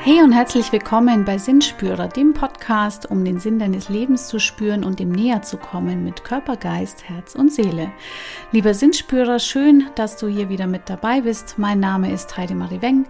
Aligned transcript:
Hey 0.00 0.22
und 0.22 0.30
herzlich 0.30 0.72
willkommen 0.72 1.24
bei 1.24 1.38
Sinnspürer, 1.38 2.06
dem 2.06 2.32
Podcast, 2.32 3.10
um 3.10 3.24
den 3.24 3.40
Sinn 3.40 3.58
deines 3.58 3.88
Lebens 3.88 4.28
zu 4.28 4.38
spüren 4.38 4.84
und 4.84 5.00
dem 5.00 5.10
näher 5.10 5.42
zu 5.42 5.56
kommen 5.56 6.04
mit 6.04 6.22
Körper, 6.22 6.56
Geist, 6.56 7.08
Herz 7.08 7.34
und 7.34 7.52
Seele. 7.52 7.90
Lieber 8.52 8.74
Sinnspürer, 8.74 9.40
schön, 9.40 9.90
dass 9.96 10.16
du 10.16 10.28
hier 10.28 10.48
wieder 10.48 10.68
mit 10.68 10.88
dabei 10.88 11.22
bist. 11.22 11.58
Mein 11.58 11.80
Name 11.80 12.12
ist 12.12 12.36
Heidemarie 12.36 12.80
Weng. 12.80 13.06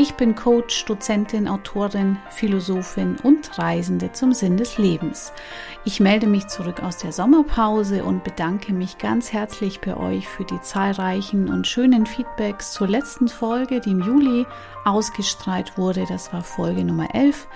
Ich 0.00 0.14
bin 0.14 0.36
Coach, 0.36 0.84
Dozentin, 0.84 1.48
Autorin, 1.48 2.18
Philosophin 2.30 3.16
und 3.24 3.58
Reisende 3.58 4.12
zum 4.12 4.32
Sinn 4.32 4.56
des 4.56 4.78
Lebens. 4.78 5.32
Ich 5.84 5.98
melde 5.98 6.28
mich 6.28 6.46
zurück 6.46 6.84
aus 6.84 6.98
der 6.98 7.10
Sommerpause 7.10 8.04
und 8.04 8.22
bedanke 8.22 8.72
mich 8.72 8.98
ganz 8.98 9.32
herzlich 9.32 9.80
bei 9.80 9.96
euch 9.96 10.28
für 10.28 10.44
die 10.44 10.60
zahlreichen 10.60 11.48
und 11.48 11.66
schönen 11.66 12.06
Feedbacks 12.06 12.74
zur 12.74 12.86
letzten 12.86 13.26
Folge, 13.26 13.80
die 13.80 13.90
im 13.90 14.00
Juli 14.00 14.46
ausgestrahlt 14.84 15.76
wurde. 15.76 16.06
Das 16.08 16.32
war 16.32 16.44
Folge 16.44 16.84
Nummer 16.84 17.12
11. 17.12 17.48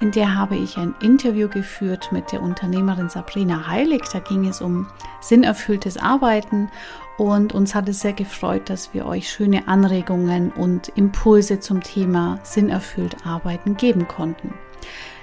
In 0.00 0.12
der 0.12 0.36
habe 0.36 0.54
ich 0.54 0.76
ein 0.76 0.94
Interview 1.02 1.48
geführt 1.48 2.12
mit 2.12 2.30
der 2.30 2.40
Unternehmerin 2.40 3.08
Sabrina 3.08 3.66
Heilig. 3.66 4.02
Da 4.12 4.20
ging 4.20 4.46
es 4.46 4.60
um 4.60 4.86
sinnerfülltes 5.20 5.96
Arbeiten 5.96 6.70
und 7.16 7.52
uns 7.52 7.74
hat 7.74 7.88
es 7.88 8.00
sehr 8.00 8.12
gefreut, 8.12 8.70
dass 8.70 8.94
wir 8.94 9.06
euch 9.06 9.28
schöne 9.28 9.66
Anregungen 9.66 10.52
und 10.52 10.88
Impulse 10.90 11.58
zum 11.58 11.82
Thema 11.82 12.38
sinnerfüllt 12.44 13.26
arbeiten 13.26 13.76
geben 13.76 14.06
konnten. 14.06 14.54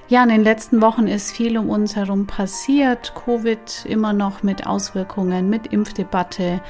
Ja, 0.07 0.21
in 0.21 0.29
den 0.29 0.43
letzten 0.43 0.81
Wochen 0.81 1.07
ist 1.07 1.31
viel 1.31 1.57
um 1.57 1.67
uns 1.67 1.95
herum 1.95 2.27
passiert. 2.27 3.13
Covid 3.15 3.85
immer 3.89 4.13
noch 4.13 4.43
mit 4.43 4.67
Auswirkungen, 4.67 5.49
mit 5.49 5.73
Impfdebatte, 5.73 6.61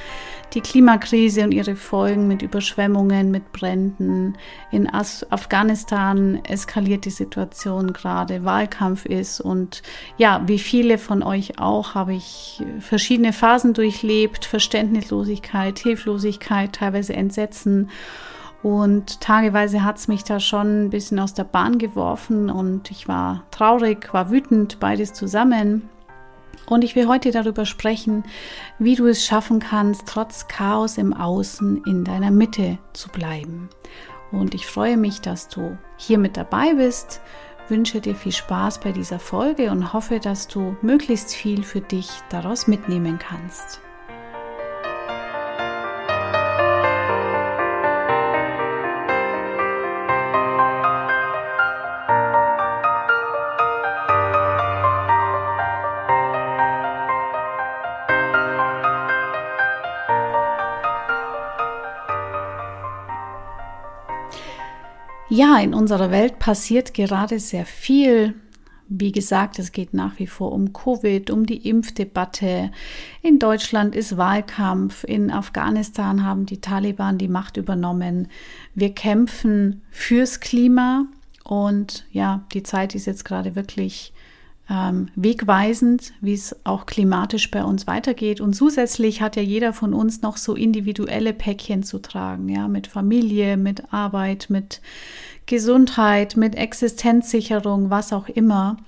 die 0.54 0.62
Klimakrise 0.62 1.44
und 1.44 1.52
ihre 1.52 1.76
Folgen 1.76 2.28
mit 2.28 2.40
Überschwemmungen, 2.40 3.30
mit 3.30 3.52
Bränden. 3.52 4.38
In 4.70 4.88
Afghanistan 4.90 6.40
eskaliert 6.48 7.04
die 7.04 7.10
Situation 7.10 7.92
gerade, 7.92 8.42
Wahlkampf 8.46 9.04
ist 9.04 9.42
und 9.42 9.82
ja, 10.16 10.40
wie 10.46 10.58
viele 10.58 10.96
von 10.96 11.22
euch 11.22 11.58
auch, 11.58 11.94
habe 11.94 12.14
ich 12.14 12.64
verschiedene 12.80 13.34
Phasen 13.34 13.74
durchlebt, 13.74 14.46
Verständnislosigkeit, 14.46 15.78
Hilflosigkeit, 15.78 16.72
teilweise 16.72 17.12
Entsetzen 17.12 17.90
und 18.62 19.20
tageweise 19.20 19.84
hat 19.84 19.98
es 19.98 20.08
mich 20.08 20.24
da 20.24 20.40
schon 20.40 20.86
ein 20.86 20.90
bisschen 20.90 21.18
aus 21.18 21.34
der 21.34 21.44
Bahn 21.44 21.78
geworfen 21.78 22.50
und 22.50 22.90
ich 22.90 23.06
war 23.06 23.44
traurig, 23.50 24.12
war 24.12 24.30
wütend, 24.30 24.80
beides 24.80 25.12
zusammen. 25.12 25.88
Und 26.66 26.82
ich 26.82 26.96
will 26.96 27.06
heute 27.06 27.30
darüber 27.30 27.64
sprechen, 27.64 28.24
wie 28.78 28.96
du 28.96 29.06
es 29.06 29.24
schaffen 29.24 29.60
kannst, 29.60 30.06
trotz 30.06 30.48
Chaos 30.48 30.98
im 30.98 31.12
Außen 31.12 31.84
in 31.84 32.02
deiner 32.02 32.32
Mitte 32.32 32.78
zu 32.92 33.08
bleiben. 33.08 33.68
Und 34.32 34.54
ich 34.54 34.66
freue 34.66 34.96
mich, 34.96 35.20
dass 35.20 35.48
du 35.48 35.78
hier 35.96 36.18
mit 36.18 36.36
dabei 36.36 36.74
bist, 36.74 37.20
wünsche 37.68 38.00
dir 38.00 38.16
viel 38.16 38.32
Spaß 38.32 38.80
bei 38.80 38.90
dieser 38.90 39.20
Folge 39.20 39.70
und 39.70 39.92
hoffe, 39.92 40.18
dass 40.18 40.48
du 40.48 40.76
möglichst 40.82 41.34
viel 41.34 41.62
für 41.62 41.80
dich 41.80 42.10
daraus 42.30 42.66
mitnehmen 42.66 43.18
kannst. 43.18 43.80
Ja, 65.36 65.58
in 65.58 65.74
unserer 65.74 66.10
Welt 66.10 66.38
passiert 66.38 66.94
gerade 66.94 67.38
sehr 67.40 67.66
viel. 67.66 68.32
Wie 68.88 69.12
gesagt, 69.12 69.58
es 69.58 69.70
geht 69.70 69.92
nach 69.92 70.18
wie 70.18 70.26
vor 70.26 70.50
um 70.52 70.72
Covid, 70.72 71.28
um 71.28 71.44
die 71.44 71.68
Impfdebatte. 71.68 72.70
In 73.20 73.38
Deutschland 73.38 73.94
ist 73.94 74.16
Wahlkampf. 74.16 75.04
In 75.04 75.30
Afghanistan 75.30 76.24
haben 76.24 76.46
die 76.46 76.62
Taliban 76.62 77.18
die 77.18 77.28
Macht 77.28 77.58
übernommen. 77.58 78.28
Wir 78.74 78.94
kämpfen 78.94 79.82
fürs 79.90 80.40
Klima. 80.40 81.04
Und 81.44 82.06
ja, 82.12 82.46
die 82.54 82.62
Zeit 82.62 82.94
ist 82.94 83.04
jetzt 83.04 83.26
gerade 83.26 83.54
wirklich 83.54 84.14
ähm, 84.68 85.08
wegweisend, 85.14 86.12
wie 86.20 86.34
es 86.34 86.56
auch 86.64 86.86
klimatisch 86.86 87.50
bei 87.50 87.62
uns 87.62 87.86
weitergeht. 87.86 88.40
Und 88.40 88.54
zusätzlich 88.54 89.22
hat 89.22 89.36
ja 89.36 89.42
jeder 89.42 89.72
von 89.72 89.94
uns 89.94 90.22
noch 90.22 90.36
so 90.36 90.54
individuelle 90.54 91.32
Päckchen 91.32 91.82
zu 91.82 91.98
tragen, 91.98 92.48
ja, 92.48 92.66
mit 92.66 92.86
Familie, 92.86 93.56
mit 93.56 93.92
Arbeit, 93.92 94.46
mit 94.48 94.80
Gesundheit, 95.46 96.36
mit 96.36 96.56
Existenzsicherung, 96.56 97.90
was 97.90 98.12
auch 98.12 98.28
immer. 98.28 98.78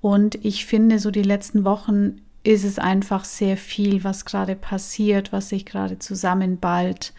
Und 0.00 0.44
ich 0.44 0.66
finde, 0.66 0.98
so 0.98 1.12
die 1.12 1.22
letzten 1.22 1.64
Wochen 1.64 2.20
ist 2.42 2.64
es 2.64 2.80
einfach 2.80 3.24
sehr 3.24 3.56
viel, 3.56 4.02
was 4.02 4.24
gerade 4.24 4.56
passiert, 4.56 5.32
was 5.32 5.48
sich 5.48 5.64
gerade 5.64 6.00
zusammenballt. 6.00 7.12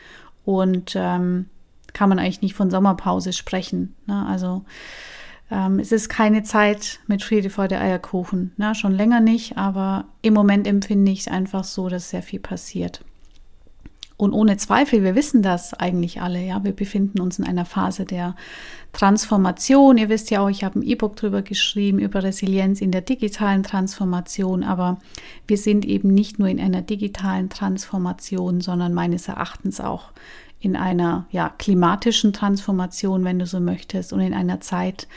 Und 0.43 0.93
ähm, 0.97 1.45
kann 1.93 2.09
man 2.09 2.19
eigentlich 2.19 2.41
nicht 2.41 2.55
von 2.55 2.69
Sommerpause 2.69 3.31
sprechen. 3.31 3.95
Ne? 4.05 4.25
Also 4.25 4.65
ähm, 5.53 5.77
es 5.77 5.91
ist 5.91 6.09
keine 6.09 6.41
Zeit 6.41 6.99
mit 7.05 7.21
Friede 7.21 7.51
vor 7.51 7.67
der 7.67 7.79
Eierkuchen. 7.79 8.53
Ne? 8.57 8.73
Schon 8.73 8.93
länger 8.93 9.19
nicht, 9.19 9.55
aber 9.55 10.05
im 10.23 10.33
Moment 10.33 10.67
empfinde 10.67 11.11
ich 11.11 11.21
es 11.21 11.27
einfach 11.27 11.63
so, 11.63 11.89
dass 11.89 12.09
sehr 12.09 12.23
viel 12.23 12.39
passiert. 12.39 13.05
Und 14.17 14.33
ohne 14.33 14.57
Zweifel, 14.57 15.03
wir 15.03 15.15
wissen 15.15 15.41
das 15.41 15.73
eigentlich 15.73 16.21
alle, 16.21 16.41
ja, 16.43 16.63
wir 16.63 16.71
befinden 16.71 17.19
uns 17.19 17.39
in 17.39 17.45
einer 17.45 17.65
Phase 17.65 18.05
der 18.05 18.35
Transformation. 18.93 19.97
Ihr 19.97 20.09
wisst 20.09 20.31
ja 20.31 20.41
auch, 20.41 20.49
ich 20.49 20.63
habe 20.63 20.79
ein 20.79 20.83
E-Book 20.83 21.15
drüber 21.15 21.41
geschrieben, 21.41 21.99
über 21.99 22.23
Resilienz 22.23 22.79
in 22.79 22.91
der 22.91 23.01
digitalen 23.01 23.63
Transformation, 23.63 24.63
aber 24.63 24.99
wir 25.47 25.57
sind 25.57 25.85
eben 25.85 26.13
nicht 26.13 26.39
nur 26.39 26.47
in 26.47 26.59
einer 26.59 26.81
digitalen 26.81 27.49
Transformation, 27.49 28.61
sondern 28.61 28.93
meines 28.93 29.27
Erachtens 29.27 29.81
auch 29.81 30.11
in 30.63 30.77
einer 30.77 31.27
ja, 31.29 31.49
klimatischen 31.49 32.31
Transformation, 32.31 33.25
wenn 33.25 33.37
du 33.37 33.45
so 33.45 33.59
möchtest, 33.59 34.13
und 34.13 34.21
in 34.21 34.33
einer 34.33 34.61
Zeit, 34.61 35.09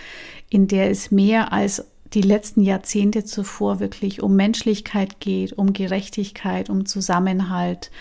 in 0.51 0.67
der 0.67 0.91
es 0.91 1.13
mehr 1.13 1.53
als 1.53 1.87
die 2.13 2.21
letzten 2.21 2.63
Jahrzehnte 2.63 3.25
zuvor 3.25 3.79
wirklich 3.79 4.23
um 4.23 4.35
Menschlichkeit 4.35 5.21
geht, 5.21 5.53
um 5.53 5.73
Gerechtigkeit, 5.73 6.69
um 6.69 6.85
Zusammenhalt 6.85 7.93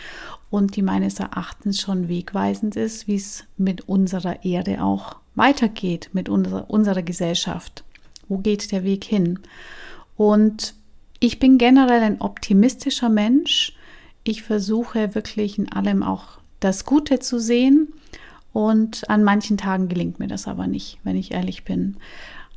und 0.49 0.75
die 0.75 0.81
meines 0.81 1.19
Erachtens 1.19 1.79
schon 1.79 2.07
wegweisend 2.07 2.75
ist, 2.75 3.07
wie 3.07 3.15
es 3.15 3.43
mit 3.57 3.87
unserer 3.87 4.43
Erde 4.43 4.81
auch 4.81 5.17
weitergeht, 5.35 6.09
mit 6.13 6.29
unserer, 6.29 6.67
unserer 6.71 7.03
Gesellschaft. 7.03 7.83
Wo 8.27 8.39
geht 8.39 8.71
der 8.71 8.83
Weg 8.83 9.03
hin? 9.03 9.39
Und 10.17 10.73
ich 11.19 11.37
bin 11.37 11.59
generell 11.59 12.01
ein 12.01 12.21
optimistischer 12.21 13.09
Mensch. 13.09 13.73
Ich 14.23 14.41
versuche 14.41 15.13
wirklich 15.13 15.59
in 15.59 15.71
allem 15.71 16.01
auch 16.01 16.39
das 16.65 16.85
Gute 16.85 17.19
zu 17.19 17.39
sehen. 17.39 17.93
Und 18.51 19.09
an 19.09 19.23
manchen 19.23 19.57
Tagen 19.57 19.89
gelingt 19.89 20.19
mir 20.19 20.27
das 20.27 20.47
aber 20.47 20.67
nicht, 20.67 20.97
wenn 21.03 21.17
ich 21.17 21.33
ehrlich 21.33 21.65
bin. 21.65 21.97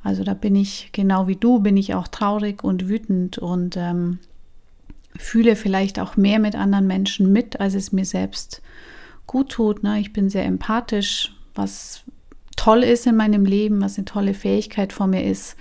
Also 0.03 0.23
da 0.23 0.35
bin 0.35 0.55
ich 0.55 0.91
genau 0.93 1.27
wie 1.27 1.37
du, 1.37 1.59
bin 1.59 1.77
ich 1.77 1.95
auch 1.95 2.09
traurig 2.09 2.63
und 2.63 2.89
wütend 2.89 3.39
und 3.39 3.77
ähm, 3.77 4.21
fühle 5.17 5.57
vielleicht 5.57 5.99
auch 5.99 6.17
mehr 6.17 6.39
mit 6.39 6.55
anderen 6.55 6.87
Menschen 6.87 7.33
mit, 7.33 7.61
als 7.61 7.75
es 7.75 7.91
mir 7.91 8.05
selbst 8.05 8.63
gut 9.27 9.51
tut. 9.51 9.83
Ne? 9.83 9.99
Ich 9.99 10.13
bin 10.13 10.31
sehr 10.31 10.45
empathisch, 10.45 11.35
was 11.55 12.05
toll 12.57 12.85
ist 12.85 13.07
in 13.07 13.17
meinem 13.17 13.45
Leben, 13.45 13.81
was 13.81 13.99
eine 13.99 14.05
tolle 14.05 14.35
Fähigkeit 14.35 14.93
von 14.93 15.11
mir 15.11 15.25
ist. 15.25 15.57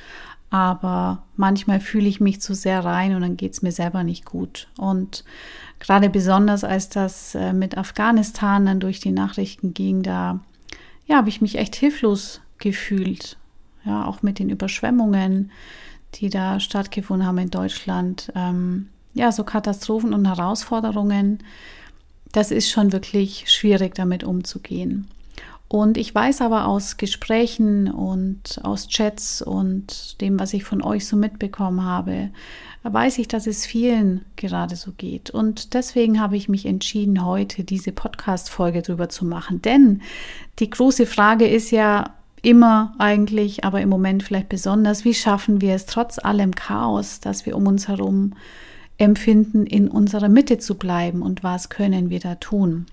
Aber 0.50 1.24
manchmal 1.36 1.80
fühle 1.80 2.08
ich 2.08 2.22
mich 2.22 2.42
zu 2.42 2.54
sehr 2.54 2.86
rein 2.86 3.16
und 3.16 3.22
dann 3.22 3.38
geht 3.38 3.54
es 3.54 3.62
mir 3.62 3.72
selber 3.72 4.04
nicht 4.04 4.24
gut. 4.24 4.70
Und 4.78 5.26
gerade 5.80 6.10
besonders 6.10 6.64
als 6.64 6.90
das 6.90 7.36
äh, 7.36 7.54
mit 7.54 7.78
Afghanistan 7.78 8.66
dann 8.66 8.80
durch 8.80 9.00
die 9.00 9.12
Nachrichten 9.12 9.74
ging, 9.74 10.04
da 10.04 10.40
ja, 11.06 11.18
habe 11.18 11.30
ich 11.30 11.42
mich 11.42 11.58
echt 11.58 11.76
hilflos 11.76 12.42
gefühlt. 12.58 13.38
Ja, 13.86 14.06
auch 14.06 14.22
mit 14.22 14.40
den 14.40 14.50
Überschwemmungen, 14.50 15.52
die 16.16 16.30
da 16.30 16.60
stattgefunden 16.60 17.26
haben 17.26 17.38
in 17.38 17.52
Deutschland. 17.52 18.32
Ähm, 18.36 18.90
ja, 19.14 19.32
so 19.32 19.44
Katastrophen 19.44 20.14
und 20.14 20.28
Herausforderungen, 20.28 21.40
das 22.34 22.52
ist 22.52 22.70
schon 22.70 22.92
wirklich 22.92 23.46
schwierig 23.48 23.96
damit 23.96 24.24
umzugehen. 24.24 25.08
Und 25.70 25.98
ich 25.98 26.16
weiß 26.16 26.42
aber 26.42 26.66
aus 26.66 26.96
Gesprächen 26.96 27.92
und 27.92 28.60
aus 28.64 28.88
Chats 28.88 29.42
und 29.42 30.22
dem, 30.22 30.40
was 30.40 30.54
ich 30.54 30.64
von 30.64 30.82
euch 30.82 31.06
so 31.06 31.18
mitbekommen 31.18 31.84
habe, 31.84 32.30
weiß 32.84 33.18
ich, 33.18 33.28
dass 33.28 33.48
es 33.48 33.66
vielen 33.66 34.24
gerade 34.38 34.78
so 34.78 34.94
geht. 34.94 35.30
Und 35.30 35.74
deswegen 35.74 36.22
habe 36.22 36.38
ich 36.38 36.48
mich 36.48 36.66
entschieden, 36.66 37.26
heute 37.26 37.66
diese 37.66 37.92
Podcast-Folge 37.92 38.82
drüber 38.82 39.10
zu 39.10 39.26
machen. 39.26 39.62
Denn 39.62 40.02
die 40.60 40.70
große 40.70 41.06
Frage 41.06 41.48
ist 41.48 41.72
ja 41.72 42.14
immer 42.42 42.94
eigentlich, 42.98 43.66
aber 43.66 43.82
im 43.82 43.90
Moment 43.90 44.24
vielleicht 44.24 44.48
besonders, 44.48 45.04
wie 45.04 45.14
schaffen 45.14 45.60
wir 45.60 45.76
es 45.76 45.86
trotz 45.86 46.18
allem 46.18 46.56
Chaos, 46.56 47.20
das 47.20 47.46
wir 47.46 47.58
um 47.58 47.68
uns 47.68 47.90
herum 47.90 48.36
empfinden, 48.98 49.66
in 49.66 49.90
unserer 49.90 50.30
Mitte 50.30 50.58
zu 50.58 50.76
bleiben 50.76 51.22
und 51.22 51.44
was 51.44 51.70
können 51.70 52.10
wir 52.10 52.20
da 52.20 52.36
tun? 52.36 52.86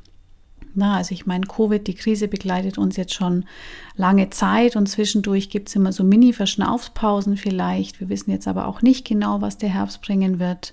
Na, 0.74 0.96
also 0.96 1.12
ich 1.12 1.26
meine, 1.26 1.46
Covid, 1.46 1.86
die 1.86 1.94
Krise 1.94 2.28
begleitet 2.28 2.78
uns 2.78 2.96
jetzt 2.96 3.14
schon 3.14 3.44
lange 3.96 4.30
Zeit 4.30 4.76
und 4.76 4.88
zwischendurch 4.88 5.48
gibt 5.50 5.68
es 5.68 5.76
immer 5.76 5.92
so 5.92 6.02
Mini-Verschnaufspausen 6.02 7.36
vielleicht. 7.36 8.00
Wir 8.00 8.08
wissen 8.08 8.30
jetzt 8.30 8.48
aber 8.48 8.66
auch 8.66 8.82
nicht 8.82 9.06
genau, 9.06 9.40
was 9.40 9.56
der 9.56 9.68
Herbst 9.68 10.02
bringen 10.02 10.38
wird. 10.38 10.72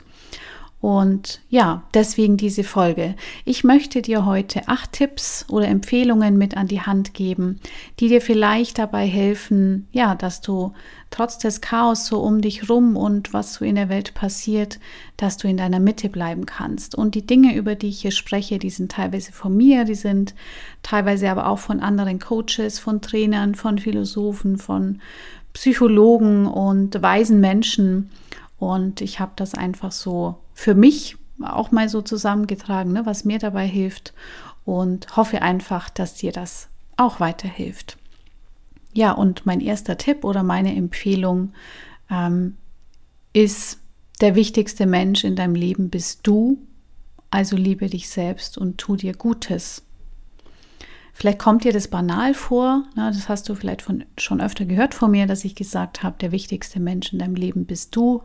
Und 0.82 1.42
ja, 1.52 1.84
deswegen 1.94 2.38
diese 2.38 2.64
Folge. 2.64 3.14
Ich 3.46 3.64
möchte 3.64 4.02
dir 4.02 4.26
heute 4.26 4.68
acht 4.68 4.94
Tipps 4.94 5.46
oder 5.48 5.68
Empfehlungen 5.68 6.40
mit 6.40 6.58
an 6.58 6.68
die 6.68 6.82
Hand 6.82 7.14
geben, 7.14 7.60
die 8.00 8.08
dir 8.08 8.20
vielleicht 8.20 8.80
dabei 8.80 9.06
helfen, 9.06 9.88
ja, 9.92 10.16
dass 10.16 10.42
du 10.42 10.74
trotz 11.12 11.38
des 11.38 11.62
Chaos 11.62 12.08
so 12.08 12.20
um 12.22 12.42
dich 12.42 12.68
rum 12.68 12.98
und 12.98 13.32
was 13.32 13.54
so 13.54 13.66
in 13.66 13.76
der 13.76 13.90
Welt 13.90 14.16
passiert, 14.16 14.80
dass 15.18 15.38
du 15.38 15.48
in 15.48 15.58
deiner 15.58 15.80
Mitte 15.80 16.10
bleiben 16.10 16.48
kannst. 16.48 16.96
Und 16.96 17.14
die 17.14 17.28
Dinge, 17.28 17.56
über 17.56 17.76
die 17.76 17.90
ich 17.90 18.02
hier 18.02 18.12
spreche, 18.12 18.58
die 18.58 18.72
sind 18.72 18.92
teilweise 18.92 19.34
von 19.34 19.56
mir, 19.56 19.86
die 19.86 19.94
sind 19.94 20.34
teilweise 20.82 21.30
aber 21.30 21.48
auch 21.48 21.60
von 21.60 21.80
anderen 21.80 22.18
Coaches, 22.18 22.80
von 22.80 23.02
Trainern, 23.02 23.54
von 23.54 23.78
Philosophen, 23.78 24.58
von 24.58 25.00
Psychologen 25.54 26.48
und 26.48 27.00
weisen 27.04 27.40
Menschen. 27.40 28.10
Und 28.58 29.02
ich 29.02 29.20
habe 29.20 29.34
das 29.36 29.54
einfach 29.54 29.92
so 29.92 30.38
für 30.62 30.76
mich 30.76 31.18
auch 31.42 31.72
mal 31.72 31.90
so 31.90 32.04
zusammengetragen, 32.04 32.94
ne, 32.94 33.04
was 33.08 33.26
mir 33.26 33.40
dabei 33.40 33.66
hilft 33.66 34.14
und 34.64 35.18
hoffe 35.18 35.42
einfach, 35.42 35.90
dass 35.90 36.14
dir 36.14 36.32
das 36.32 36.70
auch 36.98 37.20
weiterhilft. 37.20 37.98
Ja, 38.94 39.12
und 39.14 39.48
mein 39.48 39.60
erster 39.60 39.98
Tipp 39.98 40.24
oder 40.24 40.44
meine 40.44 40.76
Empfehlung 40.76 41.54
ähm, 42.12 42.58
ist, 43.34 43.80
der 44.20 44.36
wichtigste 44.36 44.86
Mensch 44.86 45.24
in 45.24 45.36
deinem 45.36 45.56
Leben 45.56 45.90
bist 45.90 46.28
du, 46.28 46.60
also 47.32 47.56
liebe 47.56 47.90
dich 47.90 48.08
selbst 48.08 48.56
und 48.56 48.78
tu 48.78 48.96
dir 48.96 49.14
Gutes. 49.14 49.82
Vielleicht 51.14 51.40
kommt 51.40 51.64
dir 51.64 51.74
das 51.74 51.88
banal 51.88 52.34
vor, 52.34 52.84
ne, 52.96 53.12
das 53.14 53.30
hast 53.30 53.48
du 53.50 53.56
vielleicht 53.56 53.82
von, 53.82 54.06
schon 54.18 54.42
öfter 54.42 54.66
gehört 54.66 54.94
von 54.94 55.12
mir, 55.12 55.28
dass 55.28 55.46
ich 55.46 55.56
gesagt 55.56 56.04
habe, 56.04 56.16
der 56.20 56.32
wichtigste 56.32 56.80
Mensch 56.80 57.12
in 57.14 57.20
deinem 57.20 57.36
Leben 57.36 57.66
bist 57.66 57.96
du. 57.96 58.24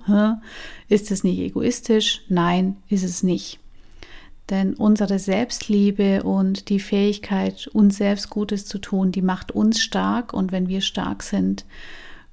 Ist 0.89 1.11
es 1.11 1.25
nicht 1.25 1.39
egoistisch? 1.39 2.23
Nein, 2.29 2.77
ist 2.89 3.05
es 3.05 3.23
nicht. 3.23 3.59
Denn 4.51 4.75
unsere 4.75 5.19
Selbstliebe 5.19 6.23
und 6.23 6.69
die 6.69 6.79
Fähigkeit, 6.79 7.67
uns 7.73 7.97
selbst 7.97 8.31
Gutes 8.31 8.65
zu 8.65 8.79
tun, 8.79 9.11
die 9.11 9.23
macht 9.23 9.51
uns 9.51 9.81
stark. 9.81 10.33
Und 10.33 10.53
wenn 10.53 10.69
wir 10.69 10.81
stark 10.81 11.25
sind, 11.25 11.65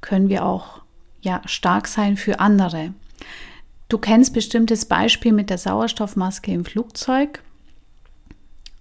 können 0.02 0.30
wir 0.30 0.46
auch 0.46 0.84
ja, 1.22 1.42
stark 1.46 1.88
sein 1.88 2.16
für 2.18 2.40
andere. 2.40 2.94
Du 3.90 3.98
kennst 3.98 4.34
bestimmt 4.34 4.70
das 4.70 4.86
Beispiel 4.86 5.32
mit 5.34 5.50
der 5.50 5.58
Sauerstoffmaske 5.58 6.52
im 6.52 6.66
Flugzeug. 6.66 7.42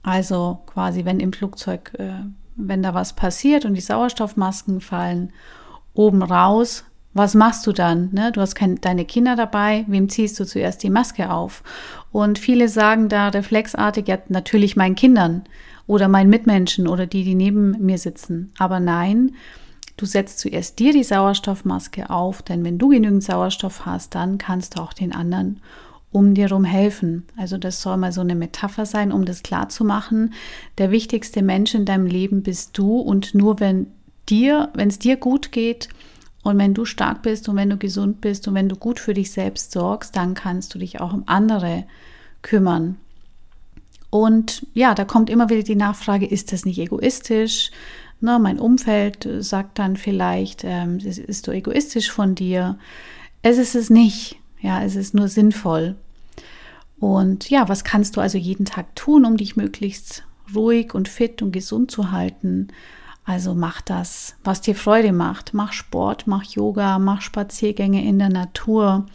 Also 0.02 0.58
quasi, 0.66 1.04
wenn 1.04 1.20
im 1.20 1.32
Flugzeug, 1.32 1.92
äh, 1.98 2.24
wenn 2.56 2.82
da 2.82 2.94
was 2.94 3.14
passiert 3.14 3.64
und 3.64 3.74
die 3.74 3.80
Sauerstoffmasken 3.80 4.80
fallen 4.80 5.32
oben 5.94 6.22
raus, 6.22 6.84
was 7.14 7.34
machst 7.34 7.66
du 7.66 7.72
dann? 7.72 8.08
Ne? 8.12 8.32
Du 8.32 8.40
hast 8.40 8.54
kein, 8.54 8.80
deine 8.80 9.04
Kinder 9.04 9.36
dabei, 9.36 9.84
wem 9.86 10.08
ziehst 10.08 10.40
du 10.40 10.46
zuerst 10.46 10.82
die 10.82 10.90
Maske 10.90 11.30
auf? 11.30 11.62
Und 12.10 12.38
viele 12.38 12.68
sagen 12.68 13.08
da 13.08 13.28
reflexartig, 13.28 14.08
ja, 14.08 14.18
natürlich 14.28 14.76
meinen 14.76 14.94
Kindern 14.94 15.44
oder 15.86 16.08
meinen 16.08 16.30
Mitmenschen 16.30 16.88
oder 16.88 17.06
die, 17.06 17.24
die 17.24 17.34
neben 17.34 17.72
mir 17.84 17.98
sitzen. 17.98 18.52
Aber 18.58 18.80
nein, 18.80 19.32
du 19.96 20.06
setzt 20.06 20.38
zuerst 20.40 20.78
dir 20.78 20.92
die 20.92 21.04
Sauerstoffmaske 21.04 22.08
auf, 22.08 22.42
denn 22.42 22.64
wenn 22.64 22.78
du 22.78 22.88
genügend 22.88 23.22
Sauerstoff 23.22 23.84
hast, 23.84 24.14
dann 24.14 24.38
kannst 24.38 24.76
du 24.76 24.82
auch 24.82 24.94
den 24.94 25.14
anderen 25.14 25.60
um 26.12 26.34
dir 26.34 26.48
herum 26.48 26.64
helfen. 26.64 27.24
Also 27.36 27.56
das 27.58 27.80
soll 27.82 27.96
mal 27.96 28.12
so 28.12 28.20
eine 28.20 28.34
Metapher 28.34 28.86
sein, 28.86 29.10
um 29.10 29.24
das 29.24 29.42
klar 29.42 29.70
zu 29.70 29.84
machen. 29.84 30.34
Der 30.78 30.90
wichtigste 30.90 31.42
Mensch 31.42 31.74
in 31.74 31.86
deinem 31.86 32.06
Leben 32.06 32.42
bist 32.42 32.76
du 32.78 32.98
und 32.98 33.34
nur 33.34 33.58
wenn 33.58 33.86
dir, 34.28 34.70
wenn 34.74 34.88
es 34.88 34.98
dir 34.98 35.16
gut 35.16 35.52
geht 35.52 35.88
und 36.42 36.58
wenn 36.58 36.74
du 36.74 36.84
stark 36.84 37.22
bist 37.22 37.48
und 37.48 37.56
wenn 37.56 37.70
du 37.70 37.78
gesund 37.78 38.20
bist 38.20 38.46
und 38.46 38.54
wenn 38.54 38.68
du 38.68 38.76
gut 38.76 39.00
für 39.00 39.14
dich 39.14 39.30
selbst 39.30 39.72
sorgst, 39.72 40.14
dann 40.14 40.34
kannst 40.34 40.74
du 40.74 40.78
dich 40.78 41.00
auch 41.00 41.14
um 41.14 41.24
andere 41.26 41.84
kümmern. 42.42 42.98
Und 44.10 44.66
ja, 44.74 44.94
da 44.94 45.06
kommt 45.06 45.30
immer 45.30 45.48
wieder 45.48 45.62
die 45.62 45.76
Nachfrage, 45.76 46.26
ist 46.26 46.52
das 46.52 46.66
nicht 46.66 46.78
egoistisch? 46.78 47.70
Na, 48.20 48.38
mein 48.38 48.58
Umfeld 48.58 49.26
sagt 49.38 49.78
dann 49.78 49.96
vielleicht, 49.96 50.62
ähm, 50.64 50.98
ist 50.98 51.46
so 51.46 51.50
egoistisch 51.50 52.10
von 52.10 52.34
dir. 52.34 52.78
Es 53.40 53.56
ist 53.56 53.74
es 53.74 53.88
nicht. 53.88 54.41
Ja, 54.62 54.82
es 54.82 54.96
ist 54.96 55.12
nur 55.12 55.28
sinnvoll. 55.28 55.96
Und 56.98 57.50
ja, 57.50 57.68
was 57.68 57.82
kannst 57.82 58.16
du 58.16 58.20
also 58.20 58.38
jeden 58.38 58.64
Tag 58.64 58.94
tun, 58.94 59.24
um 59.24 59.36
dich 59.36 59.56
möglichst 59.56 60.24
ruhig 60.54 60.94
und 60.94 61.08
fit 61.08 61.42
und 61.42 61.50
gesund 61.50 61.90
zu 61.90 62.12
halten? 62.12 62.68
Also 63.24 63.54
mach 63.54 63.80
das, 63.80 64.36
was 64.44 64.60
dir 64.60 64.76
Freude 64.76 65.12
macht. 65.12 65.52
Mach 65.52 65.72
Sport, 65.72 66.26
mach 66.26 66.44
Yoga, 66.44 67.00
mach 67.00 67.20
Spaziergänge 67.20 68.04
in 68.04 68.20
der 68.20 68.28
Natur. 68.28 69.06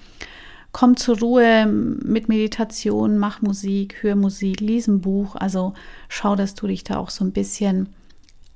Komm 0.74 0.98
zur 0.98 1.18
Ruhe 1.20 1.66
mit 1.66 2.28
Meditation, 2.28 3.18
mach 3.18 3.42
Musik, 3.42 4.04
hör 4.04 4.16
Musik, 4.16 4.60
lies 4.60 4.88
ein 4.88 5.00
Buch. 5.00 5.36
Also 5.36 5.74
schau, 6.10 6.36
dass 6.36 6.56
du 6.56 6.68
dich 6.68 6.84
da 6.84 6.98
auch 6.98 7.10
so 7.10 7.24
ein 7.24 7.32
bisschen 7.32 7.90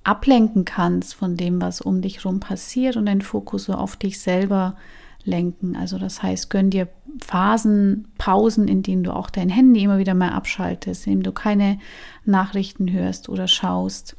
ablenken 0.03 0.65
kannst 0.65 1.15
von 1.15 1.37
dem, 1.37 1.61
was 1.61 1.79
um 1.79 2.01
dich 2.01 2.17
herum 2.17 2.41
passiert 2.41 2.97
und 2.97 3.05
deinen 3.05 3.21
Fokus 3.21 3.65
so 3.65 3.73
auf 3.73 3.95
dich 3.95 4.19
selber 4.19 4.75
lenken. 5.25 5.75
Also 5.75 5.97
das 5.97 6.23
heißt, 6.23 6.49
gönn 6.49 6.69
dir 6.69 6.87
Phasen, 7.23 8.07
Pausen, 8.17 8.67
in 8.67 8.83
denen 8.83 9.03
du 9.03 9.15
auch 9.15 9.29
dein 9.29 9.49
Handy 9.49 9.83
immer 9.83 9.97
wieder 9.97 10.13
mal 10.13 10.29
abschaltest, 10.29 11.05
in 11.07 11.13
denen 11.13 11.23
du 11.23 11.31
keine 11.31 11.79
Nachrichten 12.25 12.91
hörst 12.91 13.29
oder 13.29 13.47
schaust. 13.47 14.15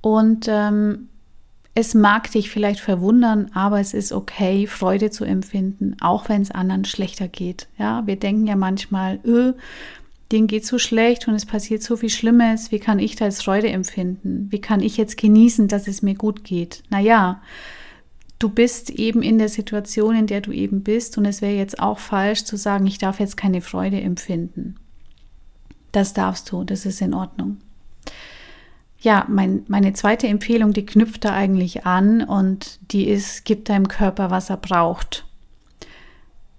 Und 0.00 0.46
ähm, 0.48 1.08
es 1.74 1.94
mag 1.94 2.30
dich 2.30 2.48
vielleicht 2.50 2.80
verwundern, 2.80 3.50
aber 3.52 3.80
es 3.80 3.92
ist 3.92 4.12
okay, 4.12 4.66
Freude 4.66 5.10
zu 5.10 5.24
empfinden, 5.24 5.96
auch 6.00 6.28
wenn 6.28 6.40
es 6.40 6.50
anderen 6.50 6.86
schlechter 6.86 7.28
geht. 7.28 7.68
Ja, 7.76 8.06
wir 8.06 8.16
denken 8.16 8.46
ja 8.46 8.56
manchmal, 8.56 9.20
öh, 9.26 9.52
denen 10.32 10.46
geht 10.46 10.64
so 10.64 10.78
schlecht 10.78 11.28
und 11.28 11.34
es 11.34 11.44
passiert 11.46 11.82
so 11.82 11.96
viel 11.96 12.08
Schlimmes. 12.08 12.72
Wie 12.72 12.78
kann 12.78 12.98
ich 12.98 13.16
da 13.16 13.26
jetzt 13.26 13.44
Freude 13.44 13.68
empfinden? 13.68 14.46
Wie 14.50 14.60
kann 14.60 14.80
ich 14.80 14.96
jetzt 14.96 15.18
genießen, 15.18 15.68
dass 15.68 15.86
es 15.86 16.02
mir 16.02 16.14
gut 16.14 16.44
geht? 16.44 16.82
Naja, 16.88 17.42
du 18.38 18.48
bist 18.48 18.90
eben 18.90 19.22
in 19.22 19.38
der 19.38 19.48
Situation, 19.48 20.14
in 20.16 20.26
der 20.26 20.40
du 20.40 20.52
eben 20.52 20.82
bist 20.82 21.16
und 21.18 21.24
es 21.24 21.40
wäre 21.40 21.54
jetzt 21.54 21.80
auch 21.80 21.98
falsch 21.98 22.44
zu 22.44 22.56
sagen, 22.56 22.86
ich 22.86 22.98
darf 22.98 23.20
jetzt 23.20 23.36
keine 23.36 23.60
Freude 23.60 24.00
empfinden. 24.00 24.76
Das 25.92 26.12
darfst 26.12 26.50
du, 26.52 26.64
das 26.64 26.84
ist 26.84 27.00
in 27.00 27.14
Ordnung. 27.14 27.58
Ja, 28.98 29.24
mein, 29.28 29.64
meine 29.68 29.92
zweite 29.92 30.26
Empfehlung, 30.26 30.72
die 30.72 30.86
knüpft 30.86 31.24
da 31.24 31.32
eigentlich 31.32 31.86
an 31.86 32.22
und 32.22 32.80
die 32.92 33.08
ist, 33.08 33.44
gib 33.44 33.64
deinem 33.66 33.88
Körper, 33.88 34.30
was 34.30 34.50
er 34.50 34.56
braucht. 34.56 35.26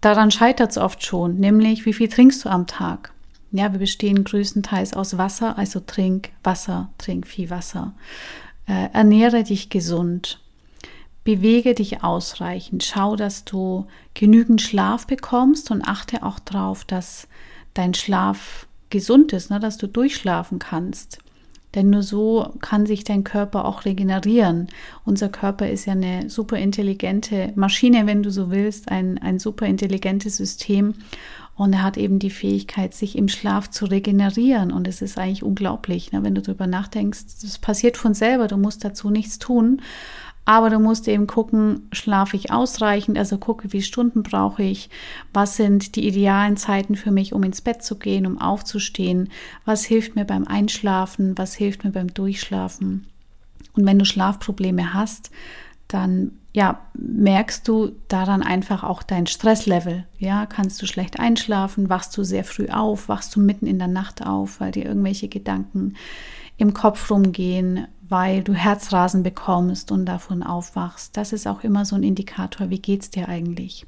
Daran 0.01 0.31
scheitert 0.31 0.71
es 0.71 0.77
oft 0.77 1.03
schon, 1.03 1.39
nämlich 1.39 1.85
wie 1.85 1.93
viel 1.93 2.07
trinkst 2.07 2.45
du 2.45 2.49
am 2.49 2.67
Tag? 2.67 3.13
Ja, 3.51 3.71
wir 3.71 3.79
bestehen 3.79 4.23
größtenteils 4.23 4.93
aus 4.93 5.17
Wasser, 5.17 5.57
also 5.57 5.79
trink 5.79 6.29
Wasser, 6.43 6.89
trink 6.97 7.27
viel 7.27 7.49
Wasser. 7.49 7.93
Äh, 8.67 8.89
ernähre 8.93 9.43
dich 9.43 9.69
gesund. 9.69 10.39
Bewege 11.27 11.75
dich 11.75 12.05
ausreichend. 12.05 12.85
Schau, 12.85 13.17
dass 13.17 13.43
du 13.43 13.85
genügend 14.13 14.61
Schlaf 14.61 15.07
bekommst 15.07 15.71
und 15.71 15.81
achte 15.81 16.23
auch 16.23 16.39
darauf, 16.39 16.85
dass 16.85 17.27
dein 17.73 17.93
Schlaf 17.93 18.65
gesund 18.89 19.33
ist, 19.33 19.51
ne, 19.51 19.59
dass 19.59 19.77
du 19.77 19.87
durchschlafen 19.87 20.57
kannst. 20.57 21.17
Denn 21.75 21.89
nur 21.89 22.01
so 22.01 22.53
kann 22.61 22.85
sich 22.85 23.03
dein 23.03 23.25
Körper 23.25 23.65
auch 23.65 23.83
regenerieren. 23.83 24.69
Unser 25.03 25.27
Körper 25.27 25.69
ist 25.69 25.85
ja 25.85 25.91
eine 25.91 26.29
super 26.29 26.59
intelligente 26.59 27.51
Maschine, 27.55 28.07
wenn 28.07 28.23
du 28.23 28.31
so 28.31 28.49
willst, 28.49 28.89
ein, 28.89 29.17
ein 29.17 29.37
super 29.37 29.65
intelligentes 29.65 30.37
System. 30.37 30.93
Und 31.57 31.73
er 31.73 31.83
hat 31.83 31.97
eben 31.97 32.19
die 32.19 32.29
Fähigkeit, 32.29 32.93
sich 32.93 33.17
im 33.17 33.27
Schlaf 33.27 33.69
zu 33.69 33.85
regenerieren. 33.85 34.71
Und 34.71 34.87
es 34.87 35.01
ist 35.01 35.17
eigentlich 35.17 35.43
unglaublich, 35.43 36.13
ne? 36.13 36.23
wenn 36.23 36.35
du 36.35 36.41
darüber 36.41 36.67
nachdenkst. 36.67 37.41
Das 37.41 37.57
passiert 37.57 37.97
von 37.97 38.13
selber, 38.13 38.47
du 38.47 38.55
musst 38.55 38.85
dazu 38.85 39.09
nichts 39.09 39.39
tun. 39.39 39.81
Aber 40.47 40.69
du 40.69 40.79
musst 40.79 41.09
eben 41.09 41.27
gucken, 41.27 41.89
schlafe 41.91 42.37
ich 42.37 42.53
ausreichend, 42.53 43.17
also 43.17 43.37
gucke, 43.37 43.73
wie 43.73 43.81
Stunden 43.81 44.23
brauche 44.23 44.63
ich, 44.63 44.89
was 45.33 45.57
sind 45.57 45.97
die 45.97 46.07
idealen 46.07 46.55
Zeiten 46.55 46.95
für 46.95 47.11
mich, 47.11 47.33
um 47.33 47.43
ins 47.43 47.59
Bett 47.59 47.83
zu 47.83 47.99
gehen, 47.99 48.25
um 48.25 48.39
aufzustehen, 48.39 49.29
was 49.65 49.83
hilft 49.83 50.15
mir 50.15 50.23
beim 50.23 50.47
Einschlafen, 50.47 51.37
was 51.37 51.53
hilft 51.53 51.83
mir 51.83 51.91
beim 51.91 52.13
Durchschlafen. 52.13 53.07
Und 53.73 53.85
wenn 53.85 53.99
du 53.99 54.05
Schlafprobleme 54.05 54.93
hast, 54.93 55.31
dann 55.89 56.31
ja, 56.53 56.79
merkst 56.93 57.67
du 57.67 57.91
daran 58.07 58.41
einfach 58.41 58.85
auch 58.85 59.03
dein 59.03 59.27
Stresslevel. 59.27 60.05
Ja, 60.17 60.45
kannst 60.45 60.81
du 60.81 60.85
schlecht 60.85 61.19
einschlafen, 61.19 61.89
wachst 61.89 62.15
du 62.17 62.23
sehr 62.23 62.45
früh 62.45 62.69
auf, 62.69 63.09
wachst 63.09 63.35
du 63.35 63.41
mitten 63.41 63.67
in 63.67 63.79
der 63.79 63.89
Nacht 63.89 64.25
auf, 64.25 64.61
weil 64.61 64.71
dir 64.71 64.85
irgendwelche 64.85 65.27
Gedanken 65.27 65.95
im 66.57 66.73
Kopf 66.73 67.09
rumgehen, 67.11 67.87
weil 68.09 68.43
du 68.43 68.53
Herzrasen 68.53 69.23
bekommst 69.23 69.91
und 69.91 70.05
davon 70.05 70.43
aufwachst. 70.43 71.15
Das 71.17 71.33
ist 71.33 71.47
auch 71.47 71.63
immer 71.63 71.85
so 71.85 71.95
ein 71.95 72.03
Indikator, 72.03 72.69
wie 72.69 72.79
geht 72.79 73.01
es 73.03 73.09
dir 73.09 73.29
eigentlich? 73.29 73.85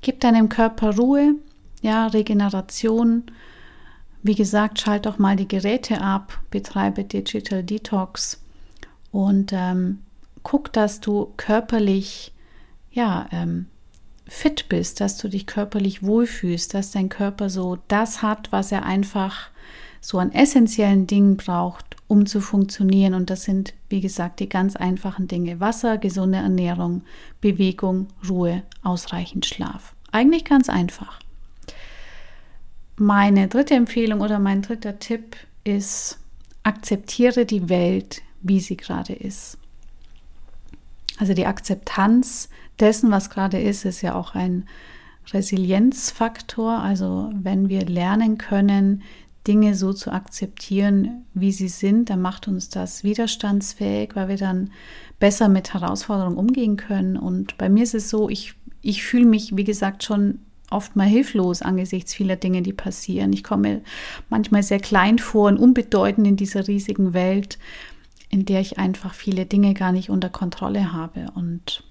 Gib 0.00 0.20
deinem 0.20 0.48
Körper 0.48 0.96
Ruhe, 0.96 1.34
ja, 1.80 2.06
Regeneration, 2.06 3.24
Wie 4.24 4.36
gesagt, 4.36 4.80
schalt 4.80 5.06
doch 5.06 5.18
mal 5.18 5.34
die 5.34 5.48
Geräte 5.48 6.00
ab, 6.00 6.38
betreibe 6.50 7.02
Digital 7.02 7.64
Detox 7.64 8.40
und 9.10 9.52
ähm, 9.52 9.98
guck, 10.44 10.72
dass 10.72 11.00
du 11.00 11.32
körperlich 11.36 12.32
ja, 12.92 13.26
ähm, 13.32 13.66
fit 14.26 14.68
bist, 14.68 15.00
dass 15.00 15.18
du 15.18 15.28
dich 15.28 15.46
körperlich 15.46 16.04
wohlfühlst, 16.04 16.72
dass 16.72 16.92
dein 16.92 17.08
Körper 17.08 17.50
so 17.50 17.78
das 17.88 18.22
hat, 18.22 18.52
was 18.52 18.70
er 18.70 18.84
einfach 18.84 19.50
so 20.02 20.18
an 20.18 20.32
essentiellen 20.32 21.06
Dingen 21.06 21.36
braucht, 21.36 21.96
um 22.08 22.26
zu 22.26 22.40
funktionieren. 22.40 23.14
Und 23.14 23.30
das 23.30 23.44
sind, 23.44 23.72
wie 23.88 24.00
gesagt, 24.00 24.40
die 24.40 24.48
ganz 24.48 24.76
einfachen 24.76 25.28
Dinge. 25.28 25.60
Wasser, 25.60 25.96
gesunde 25.96 26.38
Ernährung, 26.38 27.02
Bewegung, 27.40 28.08
Ruhe, 28.28 28.64
ausreichend 28.82 29.46
Schlaf. 29.46 29.94
Eigentlich 30.10 30.44
ganz 30.44 30.68
einfach. 30.68 31.20
Meine 32.96 33.48
dritte 33.48 33.74
Empfehlung 33.74 34.20
oder 34.20 34.40
mein 34.40 34.60
dritter 34.60 34.98
Tipp 34.98 35.36
ist, 35.64 36.18
akzeptiere 36.64 37.46
die 37.46 37.68
Welt, 37.68 38.22
wie 38.42 38.60
sie 38.60 38.76
gerade 38.76 39.14
ist. 39.14 39.56
Also 41.18 41.32
die 41.32 41.46
Akzeptanz 41.46 42.48
dessen, 42.80 43.12
was 43.12 43.30
gerade 43.30 43.60
ist, 43.60 43.84
ist 43.84 44.02
ja 44.02 44.14
auch 44.16 44.34
ein 44.34 44.66
Resilienzfaktor. 45.32 46.78
Also 46.78 47.30
wenn 47.34 47.68
wir 47.68 47.86
lernen 47.86 48.38
können, 48.38 49.02
Dinge 49.46 49.74
so 49.74 49.92
zu 49.92 50.12
akzeptieren, 50.12 51.24
wie 51.34 51.52
sie 51.52 51.68
sind, 51.68 52.10
dann 52.10 52.20
macht 52.20 52.46
uns 52.46 52.68
das 52.68 53.02
widerstandsfähig, 53.02 54.14
weil 54.14 54.28
wir 54.28 54.36
dann 54.36 54.70
besser 55.18 55.48
mit 55.48 55.74
Herausforderungen 55.74 56.36
umgehen 56.36 56.76
können. 56.76 57.16
Und 57.16 57.58
bei 57.58 57.68
mir 57.68 57.82
ist 57.82 57.94
es 57.94 58.08
so, 58.08 58.28
ich, 58.28 58.54
ich 58.82 59.02
fühle 59.02 59.26
mich, 59.26 59.56
wie 59.56 59.64
gesagt, 59.64 60.04
schon 60.04 60.38
oft 60.70 60.96
mal 60.96 61.06
hilflos 61.06 61.60
angesichts 61.60 62.14
vieler 62.14 62.36
Dinge, 62.36 62.62
die 62.62 62.72
passieren. 62.72 63.32
Ich 63.32 63.42
komme 63.44 63.82
manchmal 64.30 64.62
sehr 64.62 64.80
klein 64.80 65.18
vor 65.18 65.48
und 65.48 65.58
unbedeutend 65.58 66.26
in 66.26 66.36
dieser 66.36 66.66
riesigen 66.66 67.12
Welt, 67.12 67.58
in 68.30 68.46
der 68.46 68.60
ich 68.60 68.78
einfach 68.78 69.12
viele 69.12 69.44
Dinge 69.44 69.74
gar 69.74 69.92
nicht 69.92 70.08
unter 70.08 70.30
Kontrolle 70.30 70.92
habe. 70.92 71.26
Und 71.34 71.84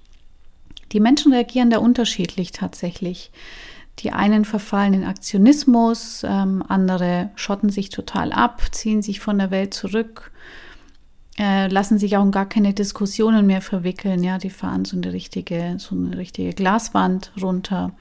die 0.91 1.00
Menschen 1.00 1.31
reagieren 1.31 1.70
da 1.70 1.77
unterschiedlich 1.77 2.51
tatsächlich. 2.51 3.31
Die 4.00 4.12
einen 4.12 4.45
verfallen 4.45 4.93
in 4.93 5.03
Aktionismus, 5.03 6.24
ähm, 6.27 6.63
andere 6.67 7.29
schotten 7.36 7.69
sich 7.69 7.89
total 7.89 8.31
ab, 8.31 8.62
ziehen 8.71 9.01
sich 9.01 9.19
von 9.19 9.38
der 9.38 9.51
Welt 9.51 9.74
zurück, 9.74 10.31
äh, 11.38 11.67
lassen 11.67 12.00
sich 12.00 12.17
auch 12.17 12.24
in 12.24 12.31
gar 12.31 12.48
keine 12.48 12.74
Diskussionen 12.74 13.45
mehr 13.45 13.62
verwickeln. 13.62 14.24
Ja, 14.24 14.38
die 14.38 14.50
fahren 14.50 14.86
so 14.86 14.98
eine 14.98 15.13
richtige, 15.13 15.75
so 15.77 15.95
eine 15.95 16.17
richtige 16.17 16.53
Glaswand 16.53 17.31
runter. 17.41 17.91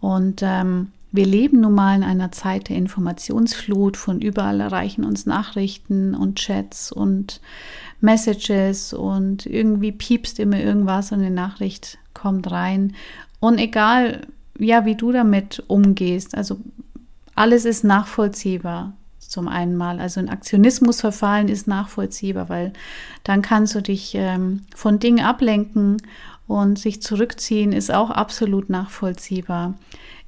Und 0.00 0.42
ähm, 0.42 0.92
wir 1.12 1.26
leben 1.26 1.60
nun 1.60 1.74
mal 1.74 1.96
in 1.96 2.02
einer 2.02 2.30
Zeit 2.30 2.68
der 2.68 2.76
Informationsflut. 2.76 3.96
Von 3.96 4.20
überall 4.20 4.60
erreichen 4.60 5.04
uns 5.04 5.26
Nachrichten 5.26 6.14
und 6.14 6.36
Chats 6.36 6.92
und 6.92 7.40
Messages 8.00 8.92
und 8.92 9.46
irgendwie 9.46 9.92
piepst 9.92 10.38
immer 10.38 10.60
irgendwas 10.60 11.12
und 11.12 11.20
eine 11.20 11.30
Nachricht 11.30 11.98
kommt 12.12 12.50
rein. 12.50 12.94
Und 13.40 13.58
egal, 13.58 14.26
ja, 14.58 14.84
wie 14.84 14.94
du 14.94 15.12
damit 15.12 15.62
umgehst, 15.66 16.34
also 16.34 16.58
alles 17.34 17.64
ist 17.64 17.84
nachvollziehbar 17.84 18.94
zum 19.28 19.48
einen 19.48 19.76
mal. 19.76 20.00
Also 20.00 20.20
ein 20.20 20.28
Aktionismus 20.28 21.00
verfallen 21.00 21.48
ist 21.48 21.66
nachvollziehbar, 21.66 22.48
weil 22.48 22.72
dann 23.24 23.42
kannst 23.42 23.74
du 23.74 23.82
dich 23.82 24.14
ähm, 24.14 24.62
von 24.74 24.98
Dingen 24.98 25.24
ablenken 25.24 25.98
und 26.46 26.78
sich 26.78 27.02
zurückziehen 27.02 27.72
ist 27.72 27.92
auch 27.92 28.10
absolut 28.10 28.70
nachvollziehbar. 28.70 29.74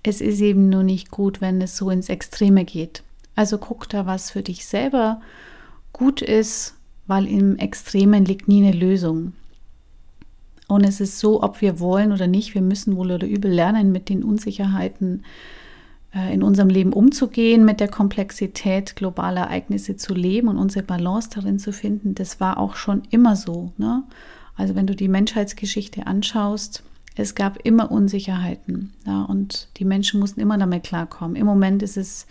Es 0.02 0.20
ist 0.20 0.40
eben 0.40 0.68
nur 0.68 0.82
nicht 0.82 1.10
gut, 1.10 1.40
wenn 1.40 1.60
es 1.60 1.76
so 1.76 1.90
ins 1.90 2.08
Extreme 2.08 2.64
geht. 2.64 3.02
Also 3.36 3.58
guck 3.58 3.88
da, 3.88 4.06
was 4.06 4.30
für 4.30 4.42
dich 4.42 4.66
selber 4.66 5.20
gut 5.92 6.22
ist, 6.22 6.74
weil 7.06 7.26
im 7.26 7.56
Extremen 7.56 8.24
liegt 8.24 8.48
nie 8.48 8.66
eine 8.66 8.76
Lösung. 8.76 9.32
Und 10.68 10.84
es 10.84 11.00
ist 11.00 11.18
so, 11.18 11.42
ob 11.42 11.60
wir 11.60 11.80
wollen 11.80 12.12
oder 12.12 12.26
nicht, 12.26 12.54
wir 12.54 12.62
müssen 12.62 12.94
wohl 12.96 13.10
oder 13.10 13.26
übel 13.26 13.50
lernen, 13.50 13.90
mit 13.90 14.08
den 14.10 14.22
Unsicherheiten 14.22 15.24
äh, 16.14 16.32
in 16.32 16.42
unserem 16.42 16.68
Leben 16.68 16.92
umzugehen, 16.92 17.64
mit 17.64 17.80
der 17.80 17.88
Komplexität 17.88 18.94
globaler 18.94 19.42
Ereignisse 19.42 19.96
zu 19.96 20.14
leben 20.14 20.46
und 20.48 20.58
unsere 20.58 20.84
Balance 20.84 21.30
darin 21.34 21.58
zu 21.58 21.72
finden. 21.72 22.14
Das 22.14 22.38
war 22.38 22.58
auch 22.58 22.76
schon 22.76 23.02
immer 23.10 23.34
so. 23.34 23.72
Ne? 23.78 24.04
Also 24.56 24.74
wenn 24.74 24.86
du 24.86 24.94
die 24.94 25.08
Menschheitsgeschichte 25.08 26.06
anschaust, 26.06 26.82
es 27.16 27.34
gab 27.34 27.58
immer 27.64 27.90
Unsicherheiten 27.90 28.92
ja, 29.04 29.22
und 29.22 29.68
die 29.78 29.84
Menschen 29.84 30.20
mussten 30.20 30.40
immer 30.40 30.58
damit 30.58 30.84
klarkommen. 30.84 31.34
Im 31.34 31.46
Moment 31.46 31.82
ist 31.82 31.96
es 31.96 32.26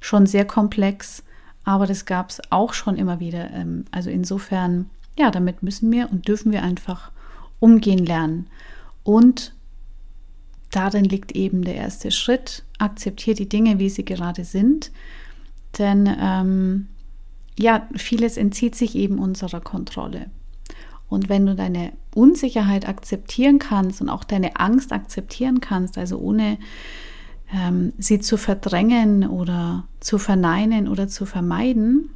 schon 0.00 0.26
sehr 0.26 0.44
komplex, 0.44 1.22
aber 1.64 1.86
das 1.86 2.06
gab 2.06 2.30
es 2.30 2.40
auch 2.50 2.72
schon 2.72 2.96
immer 2.96 3.20
wieder. 3.20 3.50
Ähm, 3.52 3.84
also 3.92 4.08
insofern, 4.10 4.90
ja, 5.18 5.30
damit 5.30 5.62
müssen 5.62 5.92
wir 5.92 6.10
und 6.10 6.26
dürfen 6.26 6.50
wir 6.52 6.62
einfach 6.62 7.12
umgehen 7.62 8.04
lernen. 8.04 8.48
Und 9.04 9.54
darin 10.72 11.04
liegt 11.04 11.32
eben 11.32 11.62
der 11.62 11.76
erste 11.76 12.10
Schritt. 12.10 12.64
Akzeptiere 12.78 13.36
die 13.36 13.48
Dinge, 13.48 13.78
wie 13.78 13.88
sie 13.88 14.04
gerade 14.04 14.44
sind. 14.44 14.90
Denn 15.78 16.12
ähm, 16.20 16.88
ja, 17.56 17.88
vieles 17.94 18.36
entzieht 18.36 18.74
sich 18.74 18.96
eben 18.96 19.18
unserer 19.18 19.60
Kontrolle. 19.60 20.26
Und 21.08 21.28
wenn 21.28 21.46
du 21.46 21.54
deine 21.54 21.92
Unsicherheit 22.14 22.88
akzeptieren 22.88 23.58
kannst 23.58 24.00
und 24.00 24.08
auch 24.08 24.24
deine 24.24 24.56
Angst 24.56 24.92
akzeptieren 24.92 25.60
kannst, 25.60 25.98
also 25.98 26.18
ohne 26.18 26.58
ähm, 27.54 27.92
sie 27.98 28.18
zu 28.18 28.36
verdrängen 28.36 29.28
oder 29.28 29.86
zu 30.00 30.18
verneinen 30.18 30.88
oder 30.88 31.06
zu 31.06 31.26
vermeiden, 31.26 32.10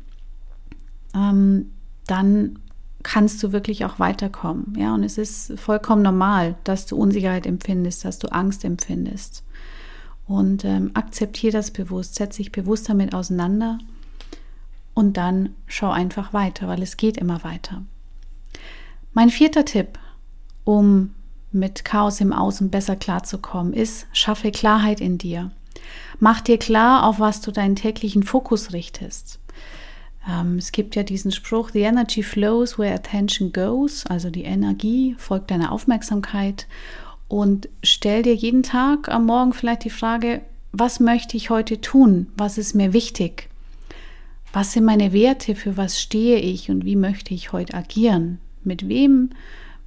ähm, 1.14 1.72
dann 2.06 2.58
kannst 3.06 3.40
du 3.44 3.52
wirklich 3.52 3.84
auch 3.84 4.00
weiterkommen. 4.00 4.74
Ja, 4.76 4.92
und 4.92 5.04
es 5.04 5.16
ist 5.16 5.52
vollkommen 5.60 6.02
normal, 6.02 6.56
dass 6.64 6.86
du 6.86 6.96
Unsicherheit 6.96 7.46
empfindest, 7.46 8.04
dass 8.04 8.18
du 8.18 8.26
Angst 8.32 8.64
empfindest. 8.64 9.44
Und 10.26 10.64
ähm, 10.64 10.90
akzeptiere 10.94 11.52
das 11.52 11.70
bewusst, 11.70 12.16
setze 12.16 12.38
dich 12.38 12.50
bewusst 12.50 12.88
damit 12.88 13.14
auseinander 13.14 13.78
und 14.92 15.16
dann 15.16 15.54
schau 15.68 15.92
einfach 15.92 16.32
weiter, 16.32 16.66
weil 16.66 16.82
es 16.82 16.96
geht 16.96 17.16
immer 17.16 17.44
weiter. 17.44 17.82
Mein 19.14 19.30
vierter 19.30 19.64
Tipp, 19.64 20.00
um 20.64 21.14
mit 21.52 21.84
Chaos 21.84 22.20
im 22.20 22.32
Außen 22.32 22.70
besser 22.70 22.96
klarzukommen, 22.96 23.72
ist, 23.72 24.08
schaffe 24.12 24.50
Klarheit 24.50 25.00
in 25.00 25.16
dir. 25.16 25.52
Mach 26.18 26.40
dir 26.40 26.58
klar, 26.58 27.04
auf 27.04 27.20
was 27.20 27.40
du 27.40 27.52
deinen 27.52 27.76
täglichen 27.76 28.24
Fokus 28.24 28.72
richtest. 28.72 29.38
Ähm, 30.28 30.58
es 30.58 30.72
gibt 30.72 30.96
ja 30.96 31.02
diesen 31.02 31.32
Spruch, 31.32 31.70
The 31.70 31.80
energy 31.80 32.22
flows 32.22 32.78
where 32.78 32.94
attention 32.94 33.52
goes, 33.52 34.04
also 34.06 34.30
die 34.30 34.44
Energie 34.44 35.14
folgt 35.18 35.50
deiner 35.50 35.72
Aufmerksamkeit. 35.72 36.66
Und 37.28 37.68
stell 37.82 38.22
dir 38.22 38.34
jeden 38.34 38.62
Tag 38.62 39.08
am 39.08 39.26
Morgen 39.26 39.52
vielleicht 39.52 39.84
die 39.84 39.90
Frage, 39.90 40.42
was 40.72 41.00
möchte 41.00 41.36
ich 41.36 41.50
heute 41.50 41.80
tun? 41.80 42.28
Was 42.36 42.58
ist 42.58 42.74
mir 42.74 42.92
wichtig? 42.92 43.48
Was 44.52 44.72
sind 44.72 44.84
meine 44.84 45.12
Werte? 45.12 45.54
Für 45.54 45.76
was 45.76 46.00
stehe 46.00 46.38
ich? 46.38 46.70
Und 46.70 46.84
wie 46.84 46.96
möchte 46.96 47.34
ich 47.34 47.52
heute 47.52 47.74
agieren? 47.74 48.38
Mit 48.62 48.88
wem 48.88 49.30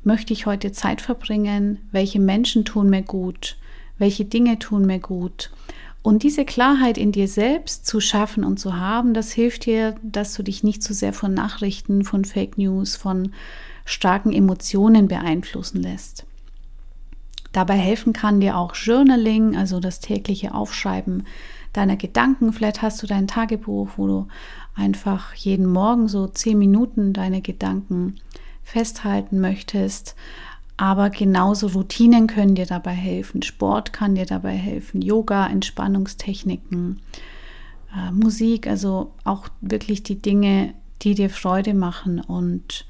möchte 0.03 0.33
ich 0.33 0.45
heute 0.45 0.71
Zeit 0.71 1.01
verbringen? 1.01 1.79
Welche 1.91 2.19
Menschen 2.19 2.65
tun 2.65 2.89
mir 2.89 3.01
gut? 3.01 3.57
Welche 3.97 4.25
Dinge 4.25 4.59
tun 4.59 4.85
mir 4.85 4.99
gut? 4.99 5.51
Und 6.09 6.23
diese 6.23 6.43
Klarheit 6.43 6.97
in 6.97 7.11
dir 7.11 7.27
selbst 7.27 7.85
zu 7.85 7.99
schaffen 7.99 8.43
und 8.43 8.59
zu 8.59 8.75
haben, 8.75 9.13
das 9.13 9.31
hilft 9.31 9.67
dir, 9.67 9.93
dass 10.01 10.33
du 10.33 10.41
dich 10.41 10.63
nicht 10.63 10.81
zu 10.81 10.91
so 10.91 10.97
sehr 11.01 11.13
von 11.13 11.35
Nachrichten, 11.35 12.03
von 12.03 12.25
Fake 12.25 12.57
News, 12.57 12.95
von 12.95 13.31
starken 13.85 14.33
Emotionen 14.33 15.07
beeinflussen 15.07 15.83
lässt. 15.83 16.25
Dabei 17.51 17.75
helfen 17.75 18.11
kann 18.11 18.39
dir 18.41 18.57
auch 18.57 18.73
Journaling, 18.73 19.55
also 19.55 19.79
das 19.79 19.99
tägliche 19.99 20.55
Aufschreiben 20.55 21.27
deiner 21.73 21.95
Gedanken. 21.95 22.53
Vielleicht 22.53 22.81
hast 22.81 23.03
du 23.03 23.05
dein 23.05 23.27
Tagebuch, 23.27 23.89
wo 23.97 24.07
du 24.07 24.27
einfach 24.73 25.35
jeden 25.35 25.67
Morgen 25.67 26.07
so 26.07 26.25
zehn 26.25 26.57
Minuten 26.57 27.13
deine 27.13 27.43
Gedanken 27.43 28.15
festhalten 28.63 29.39
möchtest. 29.39 30.15
Aber 30.79 31.09
genauso 31.09 31.67
Routinen 31.67 32.27
können 32.27 32.55
dir 32.55 32.65
dabei 32.65 32.93
helfen. 32.93 33.41
Sport 33.41 33.91
kann 33.91 34.15
dir 34.15 34.25
dabei 34.25 34.53
helfen. 34.53 35.01
Yoga, 35.01 35.45
Entspannungstechniken, 35.47 37.01
äh, 37.93 38.13
Musik, 38.13 38.65
also 38.65 39.11
auch 39.25 39.49
wirklich 39.59 40.03
die 40.03 40.21
Dinge, 40.21 40.73
die 41.01 41.15
dir 41.15 41.29
Freude 41.29 41.73
machen. 41.73 42.21
Und 42.21 42.85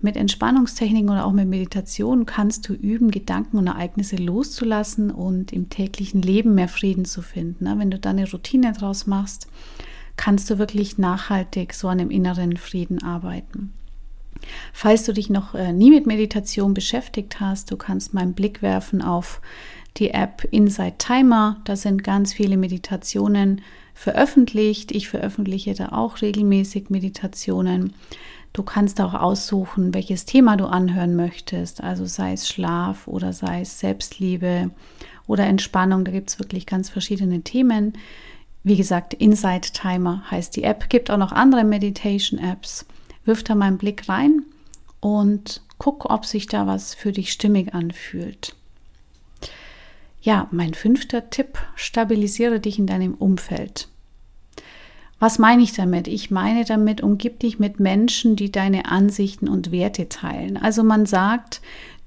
mit 0.00 0.16
Entspannungstechniken 0.16 1.10
oder 1.10 1.26
auch 1.26 1.32
mit 1.32 1.46
Meditation 1.46 2.24
kannst 2.24 2.66
du 2.66 2.72
üben, 2.72 3.10
Gedanken 3.10 3.58
und 3.58 3.66
Ereignisse 3.66 4.16
loszulassen 4.16 5.10
und 5.10 5.52
im 5.52 5.68
täglichen 5.68 6.22
Leben 6.22 6.54
mehr 6.54 6.68
Frieden 6.68 7.04
zu 7.04 7.20
finden. 7.20 7.66
Wenn 7.78 7.90
du 7.90 7.98
da 7.98 8.08
eine 8.08 8.30
Routine 8.30 8.72
draus 8.72 9.06
machst, 9.06 9.48
kannst 10.16 10.48
du 10.48 10.56
wirklich 10.56 10.96
nachhaltig 10.96 11.74
so 11.74 11.88
an 11.88 11.98
dem 11.98 12.10
inneren 12.10 12.56
Frieden 12.56 13.02
arbeiten. 13.02 13.74
Falls 14.72 15.04
du 15.04 15.12
dich 15.12 15.30
noch 15.30 15.54
äh, 15.54 15.72
nie 15.72 15.90
mit 15.90 16.06
Meditation 16.06 16.74
beschäftigt 16.74 17.40
hast, 17.40 17.70
du 17.70 17.76
kannst 17.76 18.14
mal 18.14 18.22
einen 18.22 18.34
Blick 18.34 18.62
werfen 18.62 19.02
auf 19.02 19.40
die 19.96 20.10
App 20.10 20.46
Inside 20.50 20.94
Timer. 20.98 21.60
Da 21.64 21.76
sind 21.76 22.04
ganz 22.04 22.32
viele 22.32 22.56
Meditationen 22.56 23.60
veröffentlicht. 23.94 24.92
Ich 24.92 25.08
veröffentliche 25.08 25.74
da 25.74 25.90
auch 25.90 26.20
regelmäßig 26.20 26.90
Meditationen. 26.90 27.92
Du 28.52 28.62
kannst 28.62 29.00
auch 29.00 29.14
aussuchen, 29.14 29.94
welches 29.94 30.26
Thema 30.26 30.56
du 30.56 30.66
anhören 30.66 31.16
möchtest, 31.16 31.82
also 31.82 32.06
sei 32.06 32.34
es 32.34 32.48
Schlaf 32.48 33.08
oder 33.08 33.32
sei 33.32 33.62
es 33.62 33.80
Selbstliebe 33.80 34.70
oder 35.26 35.44
Entspannung. 35.46 36.04
Da 36.04 36.12
gibt 36.12 36.30
es 36.30 36.38
wirklich 36.38 36.64
ganz 36.64 36.88
verschiedene 36.88 37.40
Themen. 37.40 37.94
Wie 38.62 38.76
gesagt, 38.76 39.12
Inside 39.12 39.72
Timer 39.72 40.22
heißt 40.30 40.54
die 40.54 40.62
App. 40.62 40.88
Gibt 40.88 41.10
auch 41.10 41.18
noch 41.18 41.32
andere 41.32 41.64
Meditation-Apps. 41.64 42.86
Wirf 43.24 43.42
da 43.42 43.54
mal 43.54 43.66
einen 43.66 43.78
Blick 43.78 44.08
rein 44.08 44.42
und 45.00 45.62
guck, 45.78 46.10
ob 46.10 46.24
sich 46.24 46.46
da 46.46 46.66
was 46.66 46.94
für 46.94 47.12
dich 47.12 47.32
stimmig 47.32 47.74
anfühlt. 47.74 48.54
Ja, 50.22 50.48
mein 50.50 50.72
fünfter 50.72 51.28
Tipp, 51.28 51.58
stabilisiere 51.76 52.58
dich 52.58 52.78
in 52.78 52.86
deinem 52.86 53.14
Umfeld. 53.14 53.88
Was 55.18 55.38
meine 55.38 55.62
ich 55.62 55.72
damit? 55.72 56.08
Ich 56.08 56.30
meine 56.30 56.64
damit, 56.64 57.02
umgib 57.02 57.40
dich 57.40 57.58
mit 57.58 57.80
Menschen, 57.80 58.36
die 58.36 58.50
deine 58.50 58.86
Ansichten 58.86 59.48
und 59.48 59.70
Werte 59.70 60.08
teilen. 60.08 60.56
Also 60.56 60.82
man 60.82 61.06
sagt, 61.06 61.60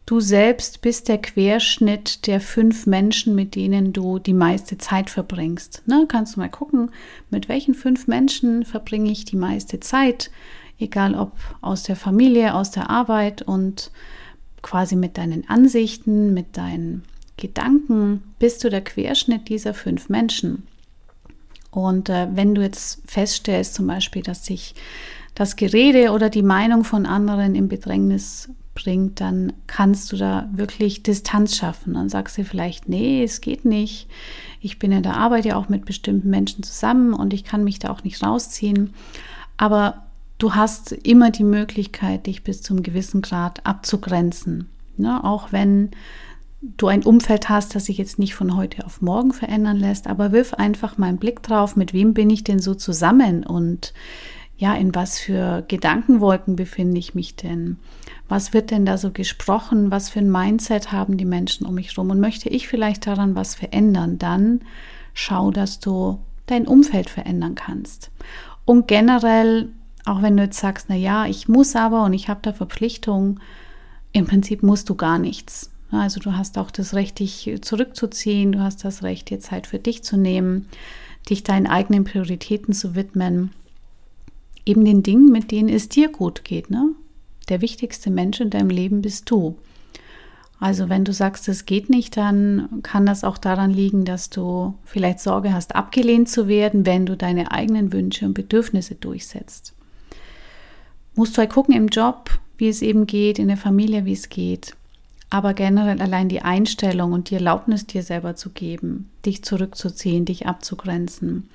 du 0.06 0.20
selbst 0.20 0.82
bist 0.82 1.08
der 1.08 1.20
Querschnitt 1.20 2.28
der 2.28 2.42
fünf 2.42 2.86
Menschen, 2.86 3.36
mit 3.36 3.56
denen 3.56 3.94
du 3.94 4.20
die 4.20 4.34
meiste 4.34 4.78
Zeit 4.78 5.10
verbringst. 5.10 5.84
Ne? 5.86 6.06
Kannst 6.08 6.36
du 6.36 6.40
mal 6.40 6.50
gucken, 6.50 6.92
mit 7.30 7.50
welchen 7.50 7.76
fünf 7.76 8.08
Menschen 8.08 8.66
verbringe 8.66 9.12
ich 9.12 9.26
die 9.26 9.36
meiste 9.36 9.80
Zeit, 9.80 10.32
egal 10.80 11.16
ob 11.16 11.34
aus 11.62 11.84
der 11.84 11.96
Familie, 11.96 12.54
aus 12.54 12.72
der 12.72 12.90
Arbeit 12.90 13.42
und 13.42 13.92
quasi 14.62 14.96
mit 14.96 15.18
deinen 15.18 15.48
Ansichten, 15.50 16.34
mit 16.34 16.58
deinen 16.58 17.04
Gedanken, 17.38 18.24
bist 18.40 18.64
du 18.64 18.70
der 18.70 18.84
Querschnitt 18.84 19.50
dieser 19.50 19.74
fünf 19.74 20.10
Menschen. 20.10 20.68
Und 21.72 22.10
äh, 22.10 22.28
wenn 22.34 22.56
du 22.56 22.62
jetzt 22.62 23.02
feststellst, 23.06 23.76
zum 23.76 23.88
Beispiel, 23.88 24.24
dass 24.24 24.46
sich 24.46 24.74
das 25.36 25.56
Gerede 25.56 26.12
oder 26.12 26.30
die 26.30 26.42
Meinung 26.42 26.84
von 26.84 27.06
anderen 27.06 27.54
in 27.54 27.68
Bedrängnis 27.68 28.50
bringt, 28.74 29.22
dann 29.22 29.54
kannst 29.68 30.12
du 30.12 30.18
da 30.18 30.50
wirklich 30.52 31.04
Distanz 31.04 31.56
schaffen. 31.56 31.94
Dann 31.94 32.10
sagst 32.10 32.38
du 32.38 32.44
vielleicht, 32.44 32.90
nee, 32.90 33.24
es 33.24 33.42
geht 33.42 33.66
nicht. 33.66 34.08
Ich 34.62 34.80
bin 34.80 34.92
in 34.92 35.04
der 35.04 35.18
Arbeit 35.18 35.46
ja 35.46 35.56
auch 35.56 35.70
mit 35.70 35.86
bestimmten 35.86 36.30
Menschen 36.30 36.64
zusammen 36.64 37.14
und 37.14 37.34
ich 37.34 37.44
kann 37.44 37.64
mich 37.64 37.80
da 37.80 37.90
auch 37.90 38.04
nicht 38.04 38.24
rausziehen. 38.24 38.94
Aber 39.58 40.07
du 40.38 40.56
hast 40.56 40.92
immer 40.92 41.32
die 41.32 41.44
Möglichkeit, 41.44 42.28
dich 42.28 42.44
bis 42.44 42.62
zum 42.62 42.84
gewissen 42.84 43.22
Grad 43.22 43.66
abzugrenzen. 43.66 44.70
Ne? 44.98 45.24
Auch 45.24 45.52
wenn 45.52 45.92
du 46.62 46.88
ein 46.88 47.04
Umfeld 47.04 47.50
hast, 47.50 47.76
das 47.76 47.86
sich 47.86 47.98
jetzt 47.98 48.20
nicht 48.20 48.36
von 48.36 48.56
heute 48.56 48.86
auf 48.86 49.02
morgen 49.02 49.32
verändern 49.32 49.78
lässt, 49.78 50.08
aber 50.08 50.32
wirf 50.32 50.54
einfach 50.54 50.98
mal 50.98 51.08
einen 51.08 51.20
Blick 51.20 51.44
drauf, 51.44 51.76
mit 51.76 51.94
wem 51.94 52.14
bin 52.14 52.30
ich 52.30 52.44
denn 52.44 52.60
so 52.60 52.74
zusammen 52.74 53.46
und 53.46 53.94
ja, 54.58 54.74
in 54.74 54.96
was 54.96 55.20
für 55.20 55.64
Gedankenwolken 55.68 56.56
befinde 56.56 56.98
ich 56.98 57.14
mich 57.14 57.36
denn? 57.36 57.78
Was 58.28 58.54
wird 58.54 58.72
denn 58.72 58.88
da 58.88 58.98
so 58.98 59.12
gesprochen? 59.12 59.92
Was 59.92 60.10
für 60.10 60.18
ein 60.20 60.32
Mindset 60.32 60.92
haben 60.92 61.18
die 61.18 61.26
Menschen 61.26 61.68
um 61.68 61.76
mich 61.76 61.92
herum? 61.92 62.10
Und 62.10 62.20
möchte 62.20 62.50
ich 62.50 62.68
vielleicht 62.68 63.06
daran 63.06 63.36
was 63.36 63.54
verändern? 63.54 64.18
Dann 64.18 64.62
schau, 65.14 65.52
dass 65.52 65.80
du 65.80 66.20
dein 66.48 66.66
Umfeld 66.66 67.08
verändern 67.12 67.54
kannst. 67.54 68.10
Und 68.66 68.88
generell, 68.88 69.70
auch 70.08 70.22
wenn 70.22 70.38
du 70.38 70.44
jetzt 70.44 70.60
sagst, 70.60 70.88
na 70.90 70.96
ja, 70.96 71.26
ich 71.26 71.48
muss 71.48 71.76
aber 71.76 72.06
und 72.06 72.14
ich 72.14 72.30
habe 72.30 72.40
da 72.42 72.54
Verpflichtungen, 72.54 73.40
im 74.14 74.26
Prinzip 74.26 74.64
musst 74.64 74.90
du 74.90 74.96
gar 74.96 75.20
nichts. 75.20 75.72
Also 75.92 76.20
du 76.20 76.36
hast 76.36 76.58
auch 76.58 76.72
das 76.72 76.94
Recht, 76.94 77.20
dich 77.20 77.54
zurückzuziehen, 77.62 78.52
du 78.52 78.60
hast 78.60 78.84
das 78.84 79.04
Recht, 79.04 79.30
dir 79.30 79.40
Zeit 79.40 79.68
für 79.68 79.80
dich 79.80 80.04
zu 80.04 80.18
nehmen, 80.18 80.68
dich 81.30 81.44
deinen 81.44 81.68
eigenen 81.68 82.04
Prioritäten 82.04 82.74
zu 82.74 82.96
widmen, 82.96 83.52
eben 84.66 84.84
den 84.84 85.04
Dingen, 85.04 85.32
mit 85.32 85.52
denen 85.52 85.70
es 85.70 85.90
dir 85.90 86.10
gut 86.10 86.44
geht. 86.44 86.70
Ne? 86.70 86.92
Der 87.50 87.62
wichtigste 87.62 88.10
Mensch 88.10 88.40
in 88.40 88.50
deinem 88.50 88.70
Leben 88.70 89.02
bist 89.02 89.30
du. 89.30 89.58
Also 90.60 90.90
wenn 90.90 91.06
du 91.06 91.14
sagst, 91.14 91.48
es 91.48 91.66
geht 91.66 91.90
nicht, 91.90 92.18
dann 92.18 92.82
kann 92.82 93.06
das 93.06 93.24
auch 93.24 93.38
daran 93.38 93.72
liegen, 93.72 94.06
dass 94.06 94.30
du 94.30 94.74
vielleicht 94.84 95.20
Sorge 95.20 95.54
hast, 95.54 95.76
abgelehnt 95.76 96.30
zu 96.30 96.48
werden, 96.48 96.86
wenn 96.86 97.06
du 97.06 97.16
deine 97.16 97.52
eigenen 97.52 97.94
Wünsche 97.94 98.26
und 98.26 98.34
Bedürfnisse 98.34 98.96
durchsetzt. 98.96 99.77
Musst 101.18 101.36
du 101.36 101.40
halt 101.40 101.52
gucken 101.52 101.76
im 101.76 101.90
Job, 101.90 102.30
wie 102.58 102.70
es 102.70 102.82
eben 102.82 103.06
geht, 103.06 103.38
in 103.38 103.50
der 103.50 103.58
Familie, 103.58 104.06
wie 104.06 104.14
es 104.14 104.30
geht 104.30 104.74
aber 105.30 105.54
generell 105.54 106.02
allein 106.02 106.30
die 106.30 106.42
Einstellung 106.42 107.12
und 107.12 107.30
die 107.30 107.36
Erlaubnis 107.36 107.86
dir 107.86 108.04
selber 108.04 108.36
zu 108.36 108.52
geben, 108.52 109.10
dich 109.26 109.44
zurückzuziehen, 109.44 110.26
dich 110.26 110.48
abzugrenzen, 110.48 111.50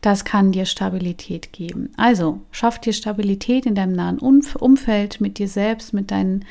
das 0.00 0.24
kann 0.24 0.50
dir 0.50 0.66
Stabilität 0.66 1.52
geben. 1.52 1.90
Also 1.96 2.40
schaff 2.50 2.80
dir 2.80 2.92
Stabilität 2.92 3.66
in 3.66 3.76
deinem 3.76 3.92
nahen 3.92 4.18
Umfeld, 4.18 5.20
mit 5.20 5.38
dir 5.38 5.46
selbst, 5.46 5.92
mit 5.92 6.10
deinen 6.10 6.44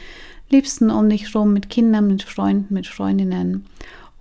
Liebsten 0.49 0.89
um 0.89 1.09
dich 1.09 1.35
rum, 1.35 1.51
mit 1.51 1.69
Kindern, 1.69 2.07
mit 2.07 2.23
Freunden, 2.23 2.73
mit 2.73 2.87
Freundinnen 2.87 3.65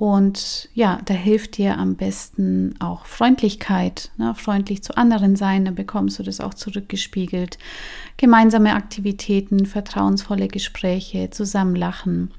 und 0.01 0.71
ja, 0.73 0.99
da 1.05 1.13
hilft 1.13 1.59
dir 1.59 1.77
am 1.77 1.95
besten 1.95 2.75
auch 2.79 3.05
Freundlichkeit, 3.05 4.11
ne? 4.17 4.35
freundlich 4.35 4.83
zu 4.83 4.97
anderen 4.97 5.37
sein, 5.37 5.67
dann 5.67 5.75
bekommst 5.75 6.19
du 6.19 6.23
das 6.23 6.41
auch 6.41 6.55
zurückgespiegelt. 6.55 7.59
Gemeinsame 8.17 8.73
Aktivitäten, 8.73 9.67
vertrauensvolle 9.67 10.49
Gespräche, 10.49 11.29
zusammenlachen. 11.29 12.31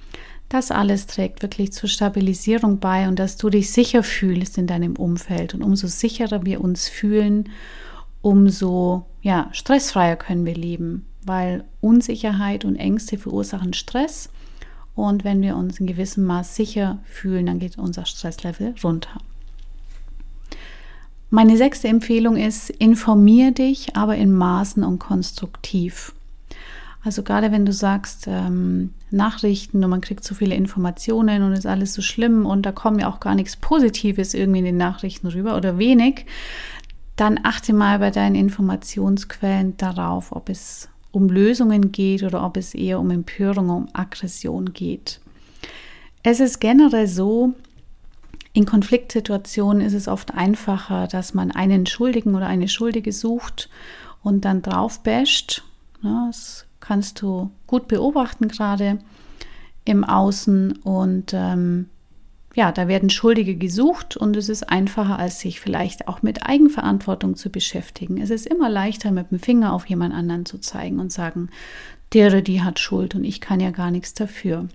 Das 0.49 0.71
alles 0.71 1.05
trägt 1.05 1.43
wirklich 1.43 1.71
zur 1.71 1.87
Stabilisierung 1.87 2.79
bei 2.79 3.07
und 3.07 3.19
dass 3.19 3.37
du 3.37 3.51
dich 3.51 3.71
sicher 3.71 4.01
fühlst 4.01 4.57
in 4.57 4.65
deinem 4.65 4.95
Umfeld. 4.95 5.53
Und 5.53 5.61
umso 5.61 5.85
sicherer 5.85 6.43
wir 6.43 6.61
uns 6.61 6.89
fühlen, 6.89 7.47
umso 8.23 9.05
ja, 9.21 9.49
stressfreier 9.51 10.15
können 10.15 10.47
wir 10.47 10.55
leben, 10.55 11.05
weil 11.23 11.63
Unsicherheit 11.79 12.65
und 12.65 12.75
Ängste 12.75 13.19
verursachen 13.19 13.73
Stress 13.73 14.31
und 14.95 15.23
wenn 15.23 15.41
wir 15.41 15.55
uns 15.55 15.79
in 15.79 15.87
gewissem 15.87 16.25
Maß 16.25 16.55
sicher 16.55 16.99
fühlen, 17.05 17.45
dann 17.45 17.59
geht 17.59 17.77
unser 17.77 18.05
Stresslevel 18.05 18.75
runter. 18.83 19.19
Meine 21.29 21.55
sechste 21.55 21.87
Empfehlung 21.87 22.35
ist, 22.35 22.69
informier 22.69 23.51
dich, 23.51 23.95
aber 23.95 24.17
in 24.17 24.33
Maßen 24.33 24.83
und 24.83 24.99
konstruktiv. 24.99 26.13
Also 27.03 27.23
gerade 27.23 27.51
wenn 27.51 27.65
du 27.65 27.73
sagst, 27.73 28.25
ähm, 28.27 28.93
Nachrichten 29.09 29.83
und 29.83 29.89
man 29.89 30.01
kriegt 30.01 30.23
so 30.23 30.35
viele 30.35 30.55
Informationen 30.55 31.41
und 31.41 31.53
ist 31.53 31.65
alles 31.65 31.93
so 31.93 32.01
schlimm 32.01 32.45
und 32.45 32.65
da 32.65 32.71
kommt 32.71 33.01
ja 33.01 33.09
auch 33.09 33.19
gar 33.19 33.33
nichts 33.33 33.55
Positives 33.55 34.33
irgendwie 34.33 34.59
in 34.59 34.65
den 34.65 34.77
Nachrichten 34.77 35.27
rüber 35.27 35.55
oder 35.55 35.77
wenig, 35.77 36.25
dann 37.15 37.39
achte 37.43 37.73
mal 37.73 37.99
bei 37.99 38.11
deinen 38.11 38.35
Informationsquellen 38.35 39.77
darauf, 39.77 40.31
ob 40.31 40.49
es 40.49 40.89
um 41.11 41.29
Lösungen 41.29 41.91
geht 41.91 42.23
oder 42.23 42.45
ob 42.45 42.57
es 42.57 42.73
eher 42.73 42.99
um 42.99 43.11
Empörung, 43.11 43.69
um 43.69 43.87
Aggression 43.93 44.73
geht. 44.73 45.19
Es 46.23 46.39
ist 46.39 46.59
generell 46.59 47.07
so, 47.07 47.53
in 48.53 48.65
Konfliktsituationen 48.65 49.85
ist 49.85 49.93
es 49.93 50.07
oft 50.07 50.33
einfacher, 50.33 51.07
dass 51.07 51.33
man 51.33 51.51
einen 51.51 51.85
Schuldigen 51.85 52.35
oder 52.35 52.47
eine 52.47 52.67
Schuldige 52.67 53.11
sucht 53.11 53.69
und 54.23 54.45
dann 54.45 54.61
drauf 54.61 55.01
basht. 55.03 55.63
Das 56.03 56.65
kannst 56.79 57.21
du 57.21 57.51
gut 57.67 57.87
beobachten 57.87 58.47
gerade 58.47 58.99
im 59.85 60.03
Außen 60.03 60.73
und 60.83 61.33
ähm, 61.33 61.89
ja, 62.53 62.71
da 62.71 62.87
werden 62.87 63.09
Schuldige 63.09 63.55
gesucht 63.55 64.17
und 64.17 64.35
es 64.35 64.49
ist 64.49 64.69
einfacher, 64.69 65.17
als 65.17 65.39
sich 65.39 65.59
vielleicht 65.59 66.07
auch 66.07 66.21
mit 66.21 66.45
Eigenverantwortung 66.45 67.35
zu 67.35 67.49
beschäftigen. 67.49 68.17
Es 68.21 68.29
ist 68.29 68.45
immer 68.45 68.69
leichter, 68.69 69.11
mit 69.11 69.31
dem 69.31 69.39
Finger 69.39 69.73
auf 69.73 69.85
jemand 69.85 70.13
anderen 70.13 70.45
zu 70.45 70.57
zeigen 70.57 70.99
und 70.99 71.13
sagen, 71.13 71.49
der 72.13 72.41
die 72.41 72.61
hat 72.61 72.79
Schuld 72.79 73.15
und 73.15 73.23
ich 73.23 73.39
kann 73.39 73.61
ja 73.61 73.71
gar 73.71 73.89
nichts 73.89 74.13
dafür. 74.13 74.67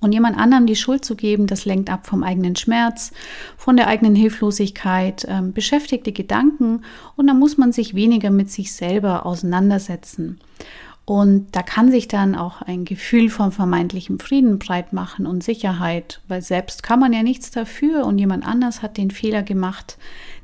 Und 0.00 0.12
jemand 0.12 0.38
anderem 0.38 0.66
die 0.66 0.76
Schuld 0.76 1.04
zu 1.04 1.16
geben, 1.16 1.46
das 1.46 1.64
lenkt 1.64 1.90
ab 1.90 2.06
vom 2.06 2.22
eigenen 2.22 2.54
Schmerz, 2.56 3.12
von 3.56 3.76
der 3.76 3.88
eigenen 3.88 4.14
Hilflosigkeit, 4.14 5.24
äh, 5.24 5.40
beschäftigt 5.42 6.06
die 6.06 6.14
Gedanken 6.14 6.82
und 7.16 7.26
dann 7.26 7.38
muss 7.38 7.56
man 7.56 7.72
sich 7.72 7.94
weniger 7.94 8.30
mit 8.30 8.50
sich 8.50 8.72
selber 8.72 9.26
auseinandersetzen. 9.26 10.38
Und 11.06 11.54
da 11.54 11.62
kann 11.62 11.92
sich 11.92 12.08
dann 12.08 12.34
auch 12.34 12.62
ein 12.62 12.84
Gefühl 12.84 13.30
von 13.30 13.52
vermeintlichem 13.52 14.18
Frieden 14.18 14.58
breit 14.58 14.92
machen 14.92 15.24
und 15.24 15.44
Sicherheit, 15.44 16.20
weil 16.26 16.42
selbst 16.42 16.82
kann 16.82 16.98
man 16.98 17.12
ja 17.12 17.22
nichts 17.22 17.52
dafür 17.52 18.04
und 18.04 18.18
jemand 18.18 18.44
anders 18.44 18.82
hat 18.82 18.96
den 18.96 19.12
Fehler 19.12 19.44
gemacht, 19.44 19.98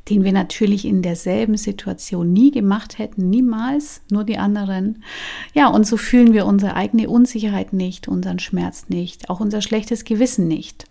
den 0.08 0.22
wir 0.22 0.32
natürlich 0.32 0.84
in 0.84 1.02
derselben 1.02 1.56
Situation 1.56 2.32
nie 2.32 2.52
gemacht 2.52 2.98
hätten, 2.98 3.28
niemals, 3.28 4.02
nur 4.08 4.22
die 4.22 4.38
anderen. 4.38 5.02
Ja, 5.52 5.66
und 5.66 5.84
so 5.84 5.96
fühlen 5.96 6.32
wir 6.32 6.46
unsere 6.46 6.76
eigene 6.76 7.10
Unsicherheit 7.10 7.72
nicht, 7.72 8.06
unseren 8.06 8.38
Schmerz 8.38 8.88
nicht, 8.88 9.30
auch 9.30 9.40
unser 9.40 9.62
schlechtes 9.62 10.04
Gewissen 10.04 10.46
nicht. 10.46 10.84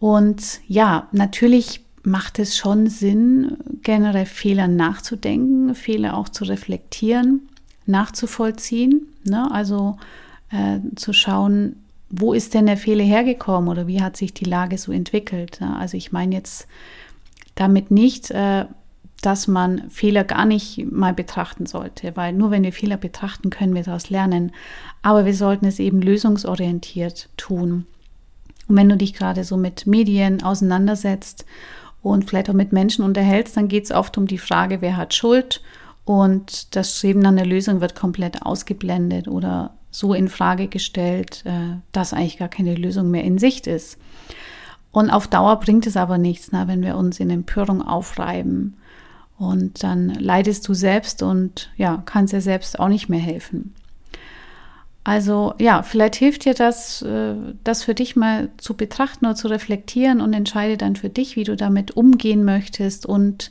Und 0.00 0.60
ja, 0.66 1.06
natürlich 1.12 1.84
macht 2.02 2.40
es 2.40 2.56
schon 2.56 2.88
Sinn, 2.88 3.56
generell 3.82 4.26
Fehler 4.26 4.66
nachzudenken, 4.66 5.76
Fehler 5.76 6.16
auch 6.16 6.28
zu 6.28 6.42
reflektieren 6.42 7.49
nachzuvollziehen. 7.90 9.06
Ne? 9.24 9.50
Also 9.50 9.96
äh, 10.50 10.78
zu 10.96 11.12
schauen, 11.12 11.76
wo 12.10 12.32
ist 12.32 12.54
denn 12.54 12.66
der 12.66 12.76
Fehler 12.76 13.04
hergekommen 13.04 13.68
oder 13.68 13.86
wie 13.86 14.02
hat 14.02 14.16
sich 14.16 14.34
die 14.34 14.44
Lage 14.44 14.78
so 14.78 14.90
entwickelt? 14.92 15.60
Also 15.62 15.96
ich 15.96 16.10
meine 16.12 16.34
jetzt 16.34 16.66
damit 17.54 17.90
nicht, 17.90 18.30
äh, 18.30 18.64
dass 19.22 19.46
man 19.46 19.90
Fehler 19.90 20.24
gar 20.24 20.44
nicht 20.46 20.90
mal 20.90 21.12
betrachten 21.12 21.66
sollte, 21.66 22.16
weil 22.16 22.32
nur 22.32 22.50
wenn 22.50 22.62
wir 22.62 22.72
Fehler 22.72 22.96
betrachten, 22.96 23.50
können 23.50 23.74
wir 23.74 23.82
daraus 23.82 24.10
lernen. 24.10 24.52
Aber 25.02 25.24
wir 25.24 25.34
sollten 25.34 25.66
es 25.66 25.78
eben 25.78 26.00
lösungsorientiert 26.00 27.28
tun. 27.36 27.86
Und 28.66 28.76
wenn 28.76 28.88
du 28.88 28.96
dich 28.96 29.12
gerade 29.12 29.44
so 29.44 29.56
mit 29.56 29.86
Medien 29.86 30.42
auseinandersetzt 30.42 31.44
und 32.02 32.28
vielleicht 32.28 32.48
auch 32.48 32.54
mit 32.54 32.72
Menschen 32.72 33.04
unterhältst, 33.04 33.56
dann 33.56 33.68
geht 33.68 33.84
es 33.84 33.92
oft 33.92 34.16
um 34.16 34.26
die 34.26 34.38
Frage, 34.38 34.80
wer 34.80 34.96
hat 34.96 35.14
Schuld 35.14 35.60
und 36.10 36.74
das 36.74 36.98
Streben 36.98 37.20
nach 37.20 37.30
einer 37.30 37.46
Lösung 37.46 37.80
wird 37.80 37.94
komplett 37.94 38.42
ausgeblendet 38.42 39.28
oder 39.28 39.74
so 39.92 40.12
in 40.12 40.28
Frage 40.28 40.66
gestellt, 40.66 41.44
äh, 41.46 41.76
dass 41.92 42.12
eigentlich 42.12 42.36
gar 42.36 42.48
keine 42.48 42.74
Lösung 42.74 43.12
mehr 43.12 43.22
in 43.22 43.38
Sicht 43.38 43.68
ist. 43.68 43.96
Und 44.90 45.10
auf 45.10 45.28
Dauer 45.28 45.60
bringt 45.60 45.86
es 45.86 45.96
aber 45.96 46.18
nichts, 46.18 46.48
na, 46.50 46.66
wenn 46.66 46.82
wir 46.82 46.96
uns 46.96 47.20
in 47.20 47.30
Empörung 47.30 47.80
aufreiben. 47.80 48.76
Und 49.38 49.84
dann 49.84 50.08
leidest 50.08 50.66
du 50.66 50.74
selbst 50.74 51.22
und 51.22 51.70
ja, 51.76 52.02
kannst 52.06 52.32
dir 52.32 52.40
selbst 52.40 52.80
auch 52.80 52.88
nicht 52.88 53.08
mehr 53.08 53.20
helfen. 53.20 53.76
Also 55.02 55.54
ja, 55.58 55.82
vielleicht 55.82 56.16
hilft 56.16 56.44
dir 56.44 56.52
das, 56.52 57.00
äh, 57.02 57.34
das 57.64 57.84
für 57.84 57.94
dich 57.94 58.16
mal 58.16 58.50
zu 58.58 58.74
betrachten 58.74 59.24
oder 59.24 59.34
zu 59.34 59.48
reflektieren 59.48 60.20
und 60.20 60.34
entscheide 60.34 60.76
dann 60.76 60.94
für 60.94 61.08
dich, 61.08 61.36
wie 61.36 61.44
du 61.44 61.56
damit 61.56 61.96
umgehen 61.96 62.44
möchtest. 62.44 63.06
Und 63.06 63.50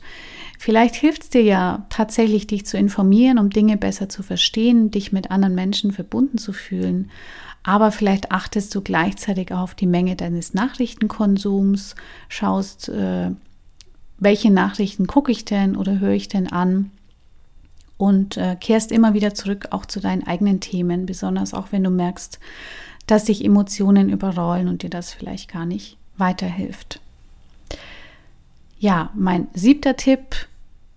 vielleicht 0.58 0.94
hilft 0.94 1.24
es 1.24 1.30
dir 1.30 1.42
ja 1.42 1.86
tatsächlich, 1.90 2.46
dich 2.46 2.66
zu 2.66 2.78
informieren, 2.78 3.38
um 3.38 3.50
Dinge 3.50 3.76
besser 3.76 4.08
zu 4.08 4.22
verstehen, 4.22 4.92
dich 4.92 5.10
mit 5.10 5.32
anderen 5.32 5.56
Menschen 5.56 5.90
verbunden 5.90 6.38
zu 6.38 6.52
fühlen. 6.52 7.10
Aber 7.64 7.90
vielleicht 7.90 8.30
achtest 8.30 8.74
du 8.74 8.80
gleichzeitig 8.80 9.52
auch 9.52 9.60
auf 9.60 9.74
die 9.74 9.86
Menge 9.86 10.14
deines 10.14 10.54
Nachrichtenkonsums, 10.54 11.96
schaust, 12.28 12.88
äh, 12.88 13.32
welche 14.18 14.50
Nachrichten 14.52 15.08
gucke 15.08 15.32
ich 15.32 15.44
denn 15.44 15.76
oder 15.76 15.98
höre 15.98 16.12
ich 16.12 16.28
denn 16.28 16.50
an 16.50 16.92
und 18.00 18.38
äh, 18.38 18.56
kehrst 18.58 18.92
immer 18.92 19.12
wieder 19.12 19.34
zurück 19.34 19.68
auch 19.72 19.84
zu 19.84 20.00
deinen 20.00 20.26
eigenen 20.26 20.60
Themen, 20.60 21.04
besonders 21.04 21.52
auch 21.52 21.70
wenn 21.70 21.84
du 21.84 21.90
merkst, 21.90 22.40
dass 23.06 23.26
sich 23.26 23.44
Emotionen 23.44 24.08
überrollen 24.08 24.68
und 24.68 24.82
dir 24.82 24.88
das 24.88 25.12
vielleicht 25.12 25.52
gar 25.52 25.66
nicht 25.66 25.98
weiterhilft. 26.16 26.98
Ja, 28.78 29.10
mein 29.14 29.48
siebter 29.52 29.96
Tipp, 29.96 30.48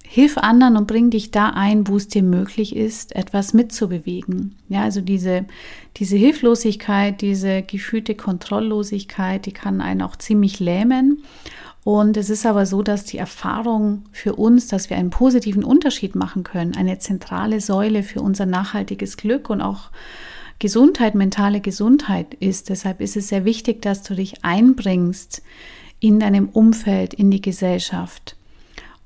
hilf 0.07 0.37
anderen 0.37 0.77
und 0.77 0.87
bring 0.87 1.09
dich 1.09 1.31
da 1.31 1.49
ein, 1.49 1.89
wo 1.89 1.97
es 1.97 2.07
dir 2.07 2.23
möglich 2.23 2.73
ist, 2.73 3.13
etwas 3.17 3.53
mitzubewegen. 3.53 4.55
Ja, 4.69 4.83
also 4.83 5.01
diese, 5.01 5.43
diese 5.97 6.15
Hilflosigkeit, 6.15 7.19
diese 7.19 7.63
gefühlte 7.63 8.15
Kontrolllosigkeit, 8.15 9.45
die 9.45 9.51
kann 9.51 9.81
einen 9.81 10.03
auch 10.03 10.15
ziemlich 10.15 10.61
lähmen. 10.61 11.21
Und 11.83 12.15
es 12.15 12.29
ist 12.29 12.45
aber 12.45 12.65
so, 12.65 12.81
dass 12.81 13.03
die 13.03 13.17
Erfahrung 13.17 14.03
für 14.11 14.35
uns, 14.35 14.67
dass 14.67 14.89
wir 14.89 14.97
einen 14.97 15.09
positiven 15.09 15.63
Unterschied 15.63 16.15
machen 16.15 16.43
können, 16.43 16.75
eine 16.75 16.99
zentrale 16.99 17.59
Säule 17.59 18.03
für 18.03 18.21
unser 18.21 18.45
nachhaltiges 18.45 19.17
Glück 19.17 19.49
und 19.49 19.61
auch 19.61 19.89
Gesundheit, 20.59 21.13
mentale 21.13 21.59
Gesundheit 21.59 22.35
ist. 22.35 22.69
Deshalb 22.69 23.01
ist 23.01 23.17
es 23.17 23.27
sehr 23.27 23.43
wichtig, 23.43 23.81
dass 23.81 24.01
du 24.01 24.15
dich 24.15 24.45
einbringst 24.45 25.41
in 25.99 26.19
deinem 26.19 26.47
Umfeld, 26.49 27.13
in 27.13 27.31
die 27.31 27.41
Gesellschaft. 27.41 28.37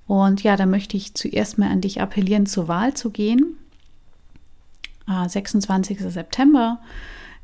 Und 0.06 0.44
ja, 0.44 0.56
da 0.56 0.68
möchte 0.68 0.98
ich 0.98 1.16
zuerst 1.16 1.58
mal 1.58 1.72
an 1.72 1.82
dich 1.82 2.00
appellieren, 2.00 2.46
zur 2.46 2.68
Wahl 2.68 2.94
zu 2.94 3.10
gehen. 3.10 3.58
26. 5.08 6.00
Ah, 6.02 6.10
September 6.10 6.80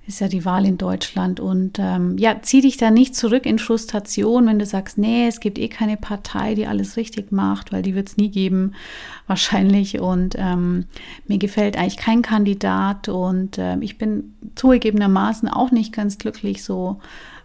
ist 0.05 0.19
ja 0.19 0.27
die 0.27 0.43
Wahl 0.43 0.65
in 0.65 0.77
Deutschland. 0.77 1.39
Und 1.39 1.77
ähm, 1.79 2.17
ja, 2.17 2.41
zieh 2.41 2.61
dich 2.61 2.77
da 2.77 2.91
nicht 2.91 3.15
zurück 3.15 3.45
in 3.45 3.57
Frustration, 3.57 4.45
wenn 4.47 4.59
du 4.59 4.65
sagst, 4.65 4.97
nee, 4.97 5.27
es 5.27 5.39
gibt 5.39 5.57
eh 5.57 5.69
keine 5.69 5.95
Partei, 5.95 6.55
die 6.55 6.67
alles 6.67 6.97
richtig 6.97 7.31
macht, 7.31 7.71
weil 7.71 7.81
die 7.81 7.95
wird 7.95 8.09
es 8.09 8.17
nie 8.17 8.29
geben, 8.29 8.73
wahrscheinlich. 9.27 9.99
Und 9.99 10.35
ähm, 10.37 10.85
mir 11.27 11.37
gefällt 11.37 11.77
eigentlich 11.77 11.97
kein 11.97 12.21
Kandidat. 12.21 13.07
Und 13.07 13.57
ähm, 13.57 13.81
ich 13.81 13.97
bin 13.97 14.35
zugegebenermaßen 14.55 15.47
auch 15.47 15.71
nicht 15.71 15.93
ganz 15.93 16.17
glücklich 16.17 16.63
so 16.63 16.99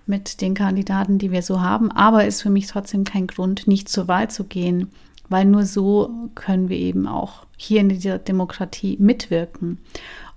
mit 0.07 0.41
den 0.41 0.55
Kandidaten, 0.55 1.19
die 1.19 1.31
wir 1.31 1.43
so 1.43 1.61
haben. 1.61 1.93
Aber 1.93 2.25
ist 2.25 2.43
für 2.43 2.51
mich 2.51 2.67
trotzdem 2.67 3.05
kein 3.05 3.29
Grund, 3.29 3.69
nicht 3.69 3.89
zur 3.89 4.09
Wahl 4.09 4.31
zu 4.31 4.45
gehen, 4.45 4.91
weil 5.29 5.45
nur 5.45 5.65
so 5.65 6.31
können 6.35 6.69
wir 6.69 6.79
eben 6.79 7.07
auch 7.07 7.47
hier 7.57 7.81
in 7.81 7.91
dieser 7.91 8.19
Demokratie 8.19 8.97
mitwirken. 8.99 9.79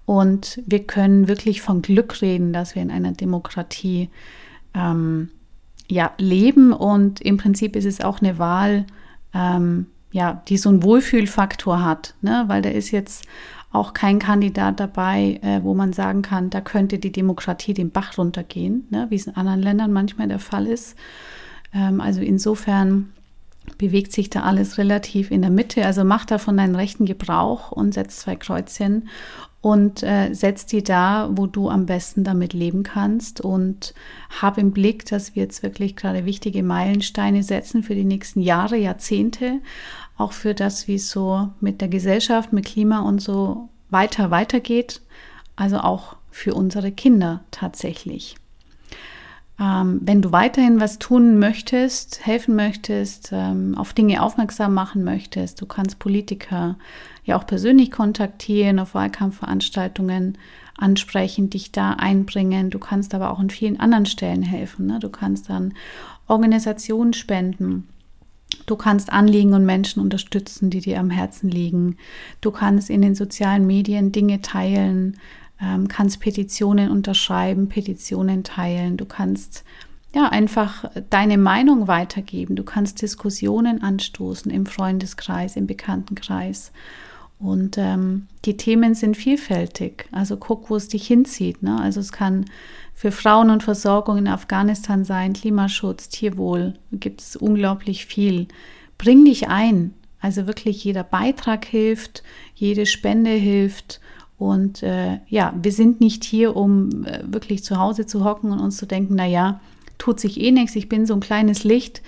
Und 0.06 0.62
wir 0.66 0.84
können 0.84 1.28
wirklich 1.28 1.62
von 1.62 1.82
Glück 1.82 2.22
reden, 2.22 2.54
dass 2.54 2.76
wir 2.76 2.82
in 2.82 2.92
einer 2.92 3.12
Demokratie 3.12 4.10
ähm, 4.74 5.30
ja, 5.88 6.12
leben. 6.18 6.74
Und 6.74 7.22
im 7.22 7.38
Prinzip 7.38 7.76
ist 7.76 7.86
es 7.86 8.02
auch 8.02 8.22
eine 8.22 8.40
Wahl, 8.40 8.86
ähm, 9.34 9.88
ja, 10.12 10.42
die 10.48 10.58
so 10.58 10.70
einen 10.70 10.84
Wohlfühlfaktor 10.84 11.84
hat, 11.84 12.16
ne? 12.22 12.44
weil 12.48 12.62
da 12.62 12.70
ist 12.70 12.92
jetzt 12.92 13.26
auch 13.72 13.94
kein 13.94 14.20
Kandidat 14.20 14.80
dabei, 14.82 15.40
äh, 15.42 15.64
wo 15.64 15.74
man 15.74 15.94
sagen 15.94 16.22
kann, 16.22 16.50
da 16.50 16.60
könnte 16.60 17.00
die 17.00 17.14
Demokratie 17.14 17.74
den 17.74 17.92
Bach 17.92 18.18
runtergehen, 18.18 18.88
ne? 18.90 19.08
wie 19.10 19.16
es 19.16 19.28
in 19.28 19.36
anderen 19.36 19.62
Ländern 19.62 19.94
manchmal 19.94 20.28
der 20.28 20.40
Fall 20.40 20.68
ist. 20.68 20.98
Ähm, 21.74 22.02
also 22.02 22.20
insofern 22.20 23.14
bewegt 23.78 24.12
sich 24.12 24.30
da 24.30 24.42
alles 24.42 24.78
relativ 24.78 25.32
in 25.32 25.42
der 25.42 25.52
Mitte. 25.52 25.86
Also 25.86 26.04
mach 26.04 26.26
davon 26.26 26.58
deinen 26.58 26.76
rechten 26.76 27.06
Gebrauch 27.06 27.72
und 27.72 27.94
setz 27.94 28.18
zwei 28.18 28.36
Kreuzchen 28.36 29.08
und 29.62 30.02
äh, 30.02 30.34
setz 30.34 30.66
die 30.66 30.84
da, 30.84 31.30
wo 31.34 31.46
du 31.46 31.70
am 31.70 31.86
besten 31.86 32.24
damit 32.24 32.54
leben 32.54 32.84
kannst 32.84 33.42
und 33.42 33.94
hab 34.42 34.58
im 34.58 34.72
Blick, 34.72 35.06
dass 35.06 35.36
wir 35.36 35.44
jetzt 35.44 35.62
wirklich 35.62 35.96
gerade 35.96 36.26
wichtige 36.26 36.64
Meilensteine 36.64 37.44
setzen 37.44 37.84
für 37.84 37.94
die 37.94 38.04
nächsten 38.04 38.42
Jahre, 38.42 38.78
Jahrzehnte, 38.78 39.60
auch 40.18 40.34
für 40.34 40.56
das, 40.56 40.88
wie 40.88 40.96
es 40.96 41.12
so 41.12 41.50
mit 41.60 41.80
der 41.80 41.90
Gesellschaft, 41.90 42.54
mit 42.54 42.66
Klima 42.66 43.02
und 43.02 43.20
so 43.22 43.70
weiter 43.92 44.32
weitergeht, 44.32 45.02
also 45.56 45.78
auch 45.78 46.16
für 46.32 46.56
unsere 46.56 46.92
Kinder 46.92 47.42
tatsächlich. 47.52 48.36
Ähm, 49.60 50.02
wenn 50.04 50.22
du 50.22 50.32
weiterhin 50.32 50.80
was 50.80 51.00
tun 51.00 51.40
möchtest, 51.40 52.26
helfen 52.26 52.56
möchtest, 52.56 53.30
ähm, 53.32 53.78
auf 53.78 53.94
Dinge 53.94 54.24
aufmerksam 54.24 54.74
machen 54.74 55.04
möchtest, 55.04 55.62
du 55.62 55.66
kannst 55.66 56.00
Politiker 56.00 56.78
ja 57.24 57.38
auch 57.38 57.46
persönlich 57.46 57.92
kontaktieren, 57.92 58.80
auf 58.80 58.96
Wahlkampfveranstaltungen 58.96 60.38
ansprechen, 60.78 61.50
dich 61.50 61.72
da 61.72 61.92
einbringen. 61.92 62.72
Du 62.72 62.80
kannst 62.80 63.14
aber 63.14 63.32
auch 63.32 63.40
an 63.40 63.50
vielen 63.50 63.80
anderen 63.80 64.08
Stellen 64.08 64.42
helfen. 64.42 64.88
Ne? 64.88 65.00
Du 65.00 65.10
kannst 65.10 65.50
dann 65.50 65.74
Organisationen 66.28 67.14
spenden. 67.14 67.88
Du 68.66 68.76
kannst 68.76 69.12
Anliegen 69.12 69.54
und 69.54 69.66
Menschen 69.66 70.02
unterstützen, 70.02 70.70
die 70.70 70.82
dir 70.82 71.00
am 71.00 71.10
Herzen 71.10 71.50
liegen. 71.50 71.98
Du 72.42 72.52
kannst 72.52 72.90
in 72.90 73.02
den 73.02 73.16
sozialen 73.16 73.66
Medien 73.66 74.12
Dinge 74.12 74.42
teilen, 74.42 75.18
ähm, 75.62 75.88
kannst 75.88 76.20
Petitionen 76.20 76.90
unterschreiben, 76.90 77.70
Petitionen 77.70 78.44
teilen, 78.44 78.98
du 78.98 79.06
kannst 79.06 79.64
ja 80.14 80.28
einfach 80.30 80.86
deine 81.10 81.38
Meinung 81.38 81.88
weitergeben, 81.88 82.56
du 82.56 82.64
kannst 82.64 83.02
Diskussionen 83.02 83.82
anstoßen 83.82 84.52
im 84.52 84.66
Freundeskreis, 84.66 85.56
im 85.56 85.68
Bekanntenkreis. 85.68 86.72
Und 87.40 87.78
ähm, 87.80 88.28
die 88.46 88.56
Themen 88.56 88.94
sind 88.94 89.18
vielfältig. 89.18 90.08
Also 90.12 90.38
guck, 90.38 90.70
wo 90.70 90.76
es 90.76 90.90
dich 90.90 91.08
hinzieht. 91.08 91.64
Ne? 91.64 91.80
Also 91.82 92.00
es 92.00 92.12
kann 92.12 92.46
für 92.94 93.12
Frauen 93.12 93.50
und 93.50 93.64
Versorgung 93.64 94.18
in 94.20 94.28
Afghanistan 94.28 95.04
sein, 95.06 95.34
Klimaschutz, 95.34 96.10
Tierwohl, 96.10 96.76
gibt 96.92 97.22
es 97.22 97.36
unglaublich 97.36 98.06
viel. 98.06 98.48
Bring 99.00 99.26
dich 99.26 99.48
ein. 99.48 99.96
Also 100.20 100.46
wirklich 100.46 100.84
jeder 100.84 101.04
Beitrag 101.04 101.66
hilft, 101.66 102.22
jede 102.54 102.86
Spende 102.86 103.32
hilft 103.32 104.02
und 104.42 104.82
äh, 104.82 105.20
ja, 105.28 105.54
wir 105.62 105.72
sind 105.72 106.02
nicht 106.02 106.24
hier, 106.24 106.56
um 106.56 107.06
äh, 107.06 107.22
wirklich 107.32 107.64
zu 107.64 107.78
Hause 107.78 108.08
zu 108.08 108.26
hocken 108.26 108.52
und 108.52 108.60
uns 108.60 108.76
zu 108.76 108.88
denken, 108.88 109.14
na 109.16 109.28
ja, 109.28 109.62
tut 110.00 110.20
sich 110.20 110.42
eh 110.42 110.50
nichts, 110.50 110.76
ich 110.76 110.90
bin 110.90 111.06
so 111.06 111.14
ein 111.14 111.20
kleines 111.20 111.64
Licht. 111.64 112.02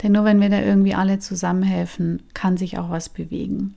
Denn 0.00 0.12
nur 0.12 0.24
wenn 0.24 0.40
wir 0.40 0.48
da 0.48 0.60
irgendwie 0.60 0.94
alle 0.94 1.18
zusammenhelfen, 1.18 2.22
kann 2.34 2.56
sich 2.56 2.78
auch 2.78 2.88
was 2.90 3.08
bewegen. 3.08 3.74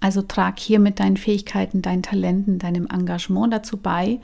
Also 0.00 0.22
trag 0.22 0.58
hier 0.58 0.78
mit 0.78 0.98
deinen 0.98 1.18
Fähigkeiten, 1.18 1.82
deinen 1.82 2.02
Talenten, 2.02 2.58
deinem 2.58 2.86
Engagement 2.86 3.52
dazu 3.52 3.76
bei, 3.76 4.18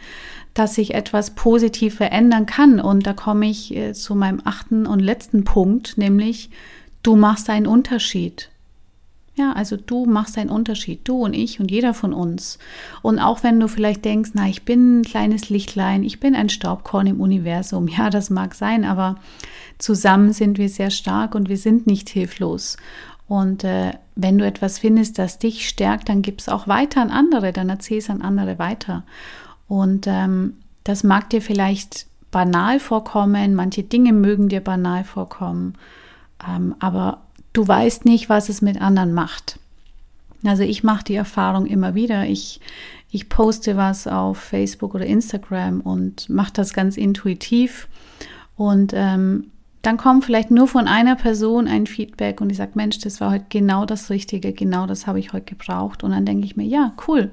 dass 0.54 0.74
sich 0.74 0.94
etwas 0.94 1.34
positiv 1.34 1.96
verändern 1.96 2.46
kann. 2.46 2.80
Und 2.80 3.06
da 3.06 3.12
komme 3.12 3.44
ich 3.50 3.76
äh, 3.76 3.92
zu 3.92 4.14
meinem 4.14 4.40
achten 4.44 4.86
und 4.86 5.00
letzten 5.00 5.44
Punkt, 5.44 5.98
nämlich 5.98 6.48
du 7.02 7.14
machst 7.14 7.50
einen 7.50 7.66
Unterschied. 7.66 8.48
Ja, 9.40 9.52
also 9.54 9.78
du 9.78 10.04
machst 10.04 10.36
einen 10.36 10.50
Unterschied, 10.50 11.00
du 11.08 11.24
und 11.24 11.32
ich 11.32 11.60
und 11.60 11.70
jeder 11.70 11.94
von 11.94 12.12
uns. 12.12 12.58
Und 13.00 13.18
auch 13.18 13.42
wenn 13.42 13.58
du 13.58 13.68
vielleicht 13.68 14.04
denkst, 14.04 14.32
na, 14.34 14.46
ich 14.48 14.66
bin 14.66 15.00
ein 15.00 15.04
kleines 15.04 15.48
Lichtlein, 15.48 16.04
ich 16.04 16.20
bin 16.20 16.34
ein 16.34 16.50
Staubkorn 16.50 17.06
im 17.06 17.20
Universum, 17.22 17.88
ja, 17.96 18.10
das 18.10 18.28
mag 18.28 18.54
sein, 18.54 18.84
aber 18.84 19.16
zusammen 19.78 20.34
sind 20.34 20.58
wir 20.58 20.68
sehr 20.68 20.90
stark 20.90 21.34
und 21.34 21.48
wir 21.48 21.56
sind 21.56 21.86
nicht 21.86 22.10
hilflos. 22.10 22.76
Und 23.28 23.64
äh, 23.64 23.92
wenn 24.14 24.36
du 24.36 24.44
etwas 24.44 24.78
findest, 24.78 25.18
das 25.18 25.38
dich 25.38 25.66
stärkt, 25.66 26.10
dann 26.10 26.20
gib 26.20 26.38
es 26.38 26.50
auch 26.50 26.68
weiter 26.68 27.00
an 27.00 27.10
andere, 27.10 27.52
dann 27.52 27.70
erzähl 27.70 27.98
es 27.98 28.10
an 28.10 28.20
andere 28.20 28.58
weiter. 28.58 29.04
Und 29.68 30.06
ähm, 30.06 30.56
Das 30.84 31.02
mag 31.02 31.30
dir 31.30 31.40
vielleicht 31.40 32.06
banal 32.30 32.78
vorkommen, 32.78 33.54
manche 33.54 33.84
Dinge 33.84 34.12
mögen 34.12 34.48
dir 34.48 34.60
banal 34.60 35.04
vorkommen, 35.04 35.74
ähm, 36.46 36.74
aber 36.78 37.22
du 37.52 37.66
weißt 37.66 38.04
nicht, 38.04 38.28
was 38.28 38.48
es 38.48 38.62
mit 38.62 38.80
anderen 38.80 39.12
macht. 39.12 39.58
Also 40.44 40.62
ich 40.62 40.82
mache 40.82 41.04
die 41.04 41.14
Erfahrung 41.14 41.66
immer 41.66 41.94
wieder. 41.94 42.26
Ich, 42.26 42.60
ich 43.10 43.28
poste 43.28 43.76
was 43.76 44.06
auf 44.06 44.38
Facebook 44.38 44.94
oder 44.94 45.06
Instagram 45.06 45.80
und 45.80 46.28
mache 46.28 46.52
das 46.54 46.72
ganz 46.72 46.96
intuitiv. 46.96 47.88
Und 48.56 48.92
ähm, 48.94 49.50
dann 49.82 49.96
kommt 49.96 50.24
vielleicht 50.24 50.50
nur 50.50 50.68
von 50.68 50.86
einer 50.86 51.16
Person 51.16 51.66
ein 51.66 51.86
Feedback 51.86 52.40
und 52.40 52.50
ich 52.50 52.58
sage, 52.58 52.72
Mensch, 52.74 52.98
das 52.98 53.20
war 53.20 53.30
heute 53.30 53.46
genau 53.48 53.86
das 53.86 54.10
Richtige, 54.10 54.52
genau 54.52 54.86
das 54.86 55.06
habe 55.06 55.18
ich 55.18 55.32
heute 55.32 55.54
gebraucht. 55.54 56.04
Und 56.04 56.10
dann 56.10 56.26
denke 56.26 56.44
ich 56.44 56.56
mir, 56.56 56.66
ja, 56.66 56.92
cool. 57.08 57.30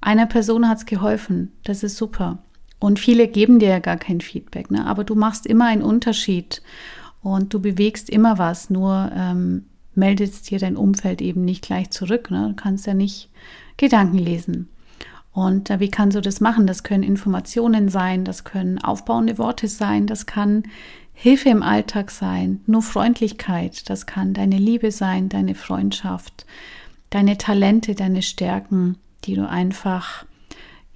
Einer 0.00 0.26
Person 0.26 0.68
hat 0.68 0.78
es 0.78 0.86
geholfen, 0.86 1.52
das 1.64 1.82
ist 1.82 1.96
super. 1.96 2.38
Und 2.78 2.98
viele 2.98 3.28
geben 3.28 3.58
dir 3.58 3.68
ja 3.68 3.78
gar 3.78 3.96
kein 3.96 4.20
Feedback, 4.20 4.70
ne? 4.70 4.86
aber 4.86 5.04
du 5.04 5.14
machst 5.14 5.46
immer 5.46 5.66
einen 5.66 5.82
Unterschied 5.82 6.62
und 7.26 7.52
du 7.52 7.58
bewegst 7.58 8.08
immer 8.08 8.38
was, 8.38 8.70
nur 8.70 9.10
ähm, 9.12 9.64
meldet 9.96 10.48
dir 10.48 10.60
dein 10.60 10.76
Umfeld 10.76 11.20
eben 11.20 11.44
nicht 11.44 11.64
gleich 11.64 11.90
zurück. 11.90 12.30
Ne? 12.30 12.50
Du 12.50 12.54
kannst 12.54 12.86
ja 12.86 12.94
nicht 12.94 13.30
Gedanken 13.76 14.18
lesen. 14.18 14.68
Und 15.32 15.68
äh, 15.68 15.80
wie 15.80 15.90
kannst 15.90 16.16
du 16.16 16.20
das 16.20 16.40
machen? 16.40 16.68
Das 16.68 16.84
können 16.84 17.02
Informationen 17.02 17.88
sein, 17.88 18.24
das 18.24 18.44
können 18.44 18.78
aufbauende 18.78 19.38
Worte 19.38 19.66
sein, 19.66 20.06
das 20.06 20.26
kann 20.26 20.68
Hilfe 21.14 21.48
im 21.48 21.64
Alltag 21.64 22.12
sein, 22.12 22.60
nur 22.66 22.82
Freundlichkeit, 22.82 23.90
das 23.90 24.06
kann 24.06 24.32
deine 24.32 24.58
Liebe 24.58 24.92
sein, 24.92 25.28
deine 25.28 25.56
Freundschaft, 25.56 26.46
deine 27.10 27.38
Talente, 27.38 27.96
deine 27.96 28.22
Stärken, 28.22 28.98
die 29.24 29.34
du 29.34 29.48
einfach 29.48 30.26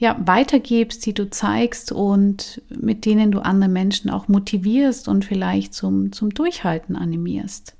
ja, 0.00 0.16
weitergibst, 0.24 1.04
die 1.04 1.12
du 1.12 1.28
zeigst 1.28 1.92
und 1.92 2.62
mit 2.70 3.04
denen 3.04 3.30
du 3.30 3.40
andere 3.40 3.68
Menschen 3.68 4.08
auch 4.08 4.28
motivierst 4.28 5.08
und 5.08 5.26
vielleicht 5.26 5.74
zum, 5.74 6.10
zum 6.10 6.30
Durchhalten 6.30 6.96
animierst. 6.96 7.76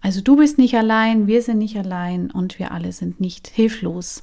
Also 0.00 0.22
du 0.22 0.36
bist 0.36 0.56
nicht 0.56 0.74
allein, 0.74 1.26
wir 1.26 1.42
sind 1.42 1.58
nicht 1.58 1.76
allein 1.76 2.30
und 2.30 2.58
wir 2.58 2.72
alle 2.72 2.92
sind 2.92 3.20
nicht 3.20 3.46
hilflos. 3.46 4.22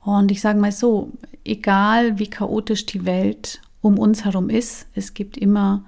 Und 0.00 0.30
ich 0.30 0.40
sage 0.40 0.60
mal 0.60 0.70
so, 0.70 1.10
egal 1.44 2.20
wie 2.20 2.30
chaotisch 2.30 2.86
die 2.86 3.04
Welt 3.04 3.60
um 3.80 3.98
uns 3.98 4.24
herum 4.24 4.50
ist, 4.50 4.86
es 4.94 5.12
gibt 5.12 5.36
immer 5.36 5.84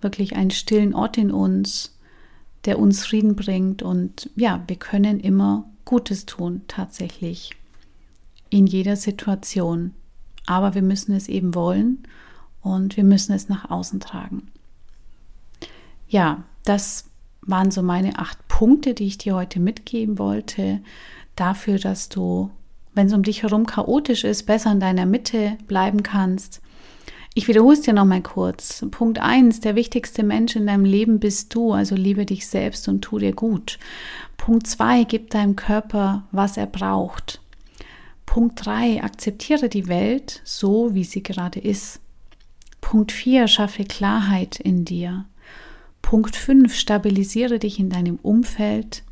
wirklich 0.00 0.36
einen 0.36 0.52
stillen 0.52 0.94
Ort 0.94 1.18
in 1.18 1.30
uns, 1.30 1.98
der 2.64 2.78
uns 2.78 3.04
Frieden 3.04 3.36
bringt 3.36 3.82
und 3.82 4.30
ja, 4.36 4.64
wir 4.68 4.76
können 4.76 5.20
immer 5.20 5.68
Gutes 5.84 6.24
tun 6.24 6.62
tatsächlich 6.66 7.57
in 8.50 8.66
jeder 8.66 8.96
Situation. 8.96 9.94
Aber 10.46 10.74
wir 10.74 10.82
müssen 10.82 11.14
es 11.14 11.28
eben 11.28 11.54
wollen 11.54 12.04
und 12.62 12.96
wir 12.96 13.04
müssen 13.04 13.32
es 13.32 13.48
nach 13.48 13.70
außen 13.70 14.00
tragen. 14.00 14.48
Ja, 16.08 16.44
das 16.64 17.04
waren 17.42 17.70
so 17.70 17.82
meine 17.82 18.18
acht 18.18 18.46
Punkte, 18.48 18.94
die 18.94 19.06
ich 19.06 19.18
dir 19.18 19.34
heute 19.34 19.60
mitgeben 19.60 20.18
wollte, 20.18 20.80
dafür, 21.36 21.78
dass 21.78 22.08
du, 22.08 22.50
wenn 22.94 23.06
es 23.06 23.12
um 23.12 23.22
dich 23.22 23.42
herum 23.42 23.66
chaotisch 23.66 24.24
ist, 24.24 24.46
besser 24.46 24.72
in 24.72 24.80
deiner 24.80 25.06
Mitte 25.06 25.56
bleiben 25.66 26.02
kannst. 26.02 26.60
Ich 27.34 27.46
wiederhole 27.46 27.74
es 27.74 27.82
dir 27.82 27.92
nochmal 27.92 28.22
kurz. 28.22 28.84
Punkt 28.90 29.20
1, 29.20 29.60
der 29.60 29.76
wichtigste 29.76 30.24
Mensch 30.24 30.56
in 30.56 30.66
deinem 30.66 30.84
Leben 30.84 31.20
bist 31.20 31.54
du, 31.54 31.72
also 31.72 31.94
liebe 31.94 32.26
dich 32.26 32.46
selbst 32.48 32.88
und 32.88 33.02
tu 33.02 33.18
dir 33.18 33.32
gut. 33.32 33.78
Punkt 34.36 34.66
2, 34.66 35.04
gib 35.04 35.30
deinem 35.30 35.54
Körper, 35.54 36.24
was 36.32 36.56
er 36.56 36.66
braucht. 36.66 37.40
Punkt 38.28 38.66
3, 38.66 39.02
akzeptiere 39.02 39.70
die 39.70 39.88
Welt 39.88 40.42
so, 40.44 40.92
wie 40.92 41.04
sie 41.04 41.22
gerade 41.22 41.60
ist. 41.60 41.98
Punkt 42.82 43.10
4, 43.10 43.48
schaffe 43.48 43.84
Klarheit 43.84 44.60
in 44.60 44.84
dir. 44.84 45.24
Punkt 46.02 46.36
5, 46.36 46.74
stabilisiere 46.74 47.58
dich 47.58 47.78
in 47.78 47.88
deinem 47.88 48.16
Umfeld. 48.16 49.02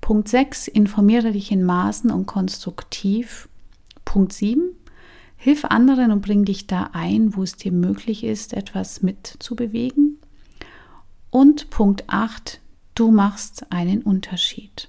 Punkt 0.00 0.28
6, 0.28 0.66
informiere 0.66 1.30
dich 1.30 1.52
in 1.52 1.62
Maßen 1.62 2.10
und 2.10 2.26
konstruktiv. 2.26 3.48
Punkt 4.04 4.32
7, 4.32 4.74
hilf 5.36 5.64
anderen 5.66 6.10
und 6.10 6.20
bring 6.20 6.44
dich 6.44 6.66
da 6.66 6.90
ein, 6.92 7.36
wo 7.36 7.44
es 7.44 7.54
dir 7.54 7.70
möglich 7.70 8.24
ist, 8.24 8.52
etwas 8.52 9.00
mitzubewegen. 9.00 10.18
Und 11.30 11.70
Punkt 11.70 12.02
8, 12.08 12.60
du 12.96 13.12
machst 13.12 13.70
einen 13.70 14.02
Unterschied. 14.02 14.88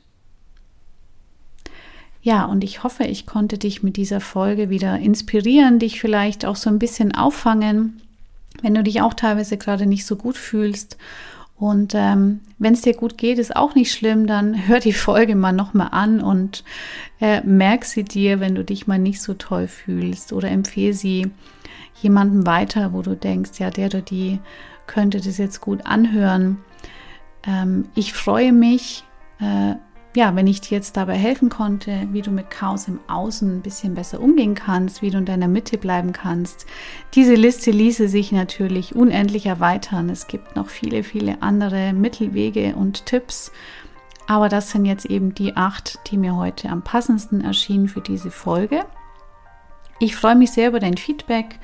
Ja, 2.22 2.46
und 2.46 2.64
ich 2.64 2.84
hoffe, 2.84 3.04
ich 3.04 3.26
konnte 3.26 3.58
dich 3.58 3.82
mit 3.82 3.98
dieser 3.98 4.22
Folge 4.22 4.70
wieder 4.70 5.00
inspirieren, 5.00 5.80
dich 5.80 6.00
vielleicht 6.00 6.46
auch 6.46 6.56
so 6.56 6.70
ein 6.70 6.78
bisschen 6.78 7.16
auffangen, 7.16 8.02
wenn 8.62 8.76
du 8.76 8.84
dich 8.84 9.02
auch 9.02 9.16
teilweise 9.16 9.58
gerade 9.58 9.88
nicht 9.88 10.06
so 10.06 10.16
gut 10.16 10.38
fühlst. 10.38 10.98
Und 11.58 11.94
ähm, 11.96 12.40
wenn 12.58 12.74
es 12.74 12.82
dir 12.82 12.96
gut 12.96 13.18
geht, 13.18 13.38
ist 13.38 13.56
auch 13.56 13.76
nicht 13.76 13.92
schlimm, 13.92 14.28
dann 14.28 14.68
hör 14.68 14.80
die 14.80 14.94
Folge 14.94 15.36
mal 15.36 15.52
nochmal 15.52 15.90
an 15.92 16.22
und 16.22 16.64
äh, 17.20 17.42
merk 17.42 17.86
sie 17.86 18.04
dir, 18.04 18.40
wenn 18.40 18.56
du 18.56 18.64
dich 18.64 18.88
mal 18.88 19.00
nicht 19.00 19.22
so 19.22 19.34
toll 19.34 19.68
fühlst 19.68 20.34
oder 20.34 20.50
empfehle 20.50 20.94
sie 20.94 21.32
jemandem 22.02 22.46
weiter, 22.46 22.94
wo 22.94 23.02
du 23.02 23.16
denkst, 23.16 23.60
ja, 23.60 23.70
der 23.70 23.88
oder 23.88 24.02
die 24.02 24.40
könnte 24.88 25.22
das 25.22 25.38
jetzt 25.38 25.62
gut 25.62 25.86
anhören. 25.86 26.58
Ähm, 27.46 27.86
ich 27.96 28.14
freue 28.14 28.54
mich, 28.54 29.04
äh, 29.40 29.76
ja, 30.14 30.36
wenn 30.36 30.48
ich 30.48 30.60
dir 30.60 30.76
jetzt 30.76 30.98
dabei 30.98 31.16
helfen 31.16 31.50
konnte, 31.50 32.08
wie 32.12 32.22
du 32.22 32.32
mit 32.32 32.50
Chaos 32.50 32.88
im 32.88 33.00
Außen 33.08 33.58
ein 33.58 33.62
bisschen 33.62 33.96
besser 33.96 34.20
umgehen 34.20 34.56
kannst, 34.56 35.02
wie 35.02 35.10
du 35.10 35.18
in 35.18 35.26
deiner 35.26 35.48
Mitte 35.48 35.78
bleiben 35.78 36.12
kannst. 36.12 36.66
Diese 37.14 37.36
Liste 37.36 37.72
ließe 37.72 38.10
sich 38.10 38.32
natürlich 38.34 38.94
unendlich 38.94 39.46
erweitern. 39.46 40.10
Es 40.10 40.28
gibt 40.28 40.56
noch 40.56 40.68
viele, 40.68 41.04
viele 41.04 41.42
andere 41.42 41.94
Mittelwege 41.94 42.76
und 42.76 43.06
Tipps. 43.06 43.52
Aber 44.28 44.50
das 44.50 44.72
sind 44.72 44.86
jetzt 44.86 45.06
eben 45.06 45.34
die 45.34 45.56
acht, 45.56 46.00
die 46.10 46.18
mir 46.18 46.36
heute 46.36 46.70
am 46.70 46.84
passendsten 46.84 47.42
erschienen 47.42 47.88
für 47.88 48.02
diese 48.02 48.32
Folge. 48.32 48.86
Ich 50.00 50.16
freue 50.16 50.36
mich 50.36 50.52
sehr 50.52 50.70
über 50.70 50.80
dein 50.80 50.98
Feedback 50.98 51.60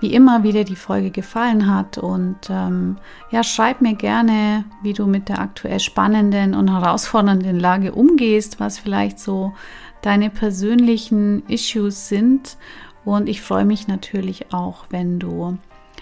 wie 0.00 0.12
immer, 0.12 0.42
wie 0.42 0.52
dir 0.52 0.64
die 0.64 0.76
Folge 0.76 1.10
gefallen 1.10 1.72
hat. 1.72 1.98
Und 1.98 2.38
ähm, 2.50 2.96
ja, 3.30 3.42
schreib 3.42 3.80
mir 3.80 3.94
gerne, 3.94 4.64
wie 4.82 4.92
du 4.92 5.06
mit 5.06 5.28
der 5.28 5.40
aktuell 5.40 5.80
spannenden 5.80 6.54
und 6.54 6.70
herausfordernden 6.70 7.58
Lage 7.58 7.92
umgehst, 7.92 8.60
was 8.60 8.78
vielleicht 8.78 9.18
so 9.18 9.54
deine 10.02 10.30
persönlichen 10.30 11.46
Issues 11.48 12.08
sind. 12.08 12.56
Und 13.04 13.28
ich 13.28 13.40
freue 13.40 13.64
mich 13.64 13.88
natürlich 13.88 14.52
auch, 14.52 14.86
wenn 14.90 15.18
du 15.18 15.58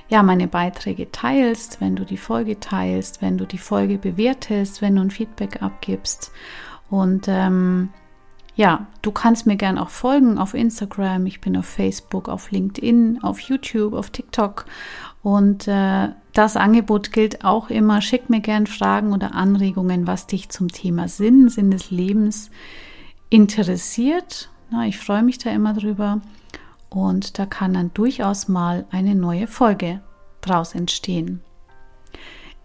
ja 0.08 0.22
meine 0.22 0.48
Beiträge 0.48 1.10
teilst, 1.12 1.80
wenn 1.80 1.96
du 1.96 2.04
die 2.04 2.16
Folge 2.16 2.60
teilst, 2.60 3.22
wenn 3.22 3.38
du 3.38 3.46
die 3.46 3.58
Folge 3.58 3.98
bewertest, 3.98 4.82
wenn 4.82 4.96
du 4.96 5.02
ein 5.02 5.10
Feedback 5.10 5.62
abgibst. 5.62 6.32
Und 6.90 7.26
ähm, 7.28 7.90
ja, 8.56 8.86
du 9.02 9.10
kannst 9.10 9.46
mir 9.46 9.56
gern 9.56 9.78
auch 9.78 9.88
folgen 9.88 10.38
auf 10.38 10.54
Instagram. 10.54 11.26
Ich 11.26 11.40
bin 11.40 11.56
auf 11.56 11.66
Facebook, 11.66 12.28
auf 12.28 12.50
LinkedIn, 12.50 13.22
auf 13.22 13.40
YouTube, 13.40 13.94
auf 13.94 14.10
TikTok. 14.10 14.66
Und 15.22 15.66
äh, 15.66 16.10
das 16.32 16.56
Angebot 16.56 17.10
gilt 17.12 17.44
auch 17.44 17.70
immer. 17.70 18.00
Schick 18.00 18.30
mir 18.30 18.40
gern 18.40 18.66
Fragen 18.66 19.12
oder 19.12 19.34
Anregungen, 19.34 20.06
was 20.06 20.26
dich 20.26 20.50
zum 20.50 20.68
Thema 20.68 21.08
Sinn, 21.08 21.48
Sinn 21.48 21.70
des 21.70 21.90
Lebens 21.90 22.50
interessiert. 23.28 24.50
Na, 24.70 24.86
ich 24.86 24.98
freue 24.98 25.22
mich 25.22 25.38
da 25.38 25.50
immer 25.50 25.74
drüber. 25.74 26.20
Und 26.90 27.38
da 27.40 27.46
kann 27.46 27.74
dann 27.74 27.92
durchaus 27.92 28.46
mal 28.46 28.84
eine 28.90 29.16
neue 29.16 29.48
Folge 29.48 30.00
draus 30.42 30.74
entstehen. 30.74 31.43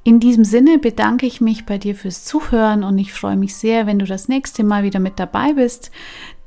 In 0.04 0.20
diesem 0.20 0.46
Sinne 0.46 0.80
bedanke 0.80 1.26
ich 1.26 1.42
mich 1.42 1.66
bei 1.66 1.78
dir 1.78 1.94
fürs 1.94 2.24
Zuhören 2.24 2.84
und 2.84 2.98
ich 2.98 3.14
freue 3.14 3.36
mich 3.36 3.56
sehr, 3.56 3.86
wenn 3.86 4.00
du 4.00 4.06
das 4.06 4.28
nächste 4.28 4.64
Mal 4.64 4.84
wieder 4.84 5.00
mit 5.00 5.20
dabei 5.20 5.54
bist. 5.54 5.92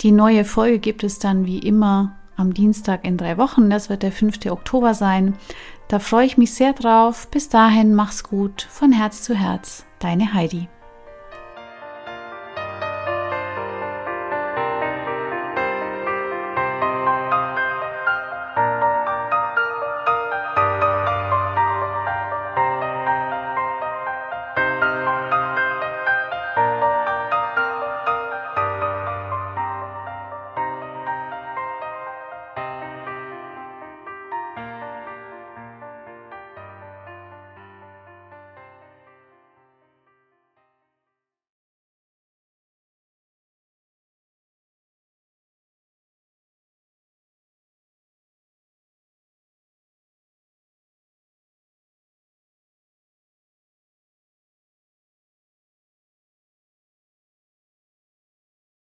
Die 0.01 0.13
neue 0.13 0.45
Folge 0.45 0.79
gibt 0.79 1.05
es 1.05 1.19
dann 1.19 1.45
wie 1.45 1.59
immer 1.59 2.17
am 2.37 2.55
Dienstag 2.55 3.05
in 3.05 3.17
drei 3.17 3.37
Wochen. 3.37 3.69
Das 3.71 3.91
wird 3.91 4.03
der 4.03 4.13
5. 4.13 4.47
Oktober 4.47 4.95
sein. 4.95 5.35
Da 5.89 5.99
freue 5.99 6.27
ich 6.27 6.39
mich 6.39 6.55
sehr 6.55 6.73
drauf. 6.73 7.29
Bis 7.31 7.51
dahin, 7.51 7.95
mach's 7.95 8.25
gut. 8.25 8.67
Von 8.71 8.91
Herz 8.93 9.23
zu 9.23 9.35
Herz. 9.35 9.85
Deine 9.99 10.33
Heidi. 10.33 10.69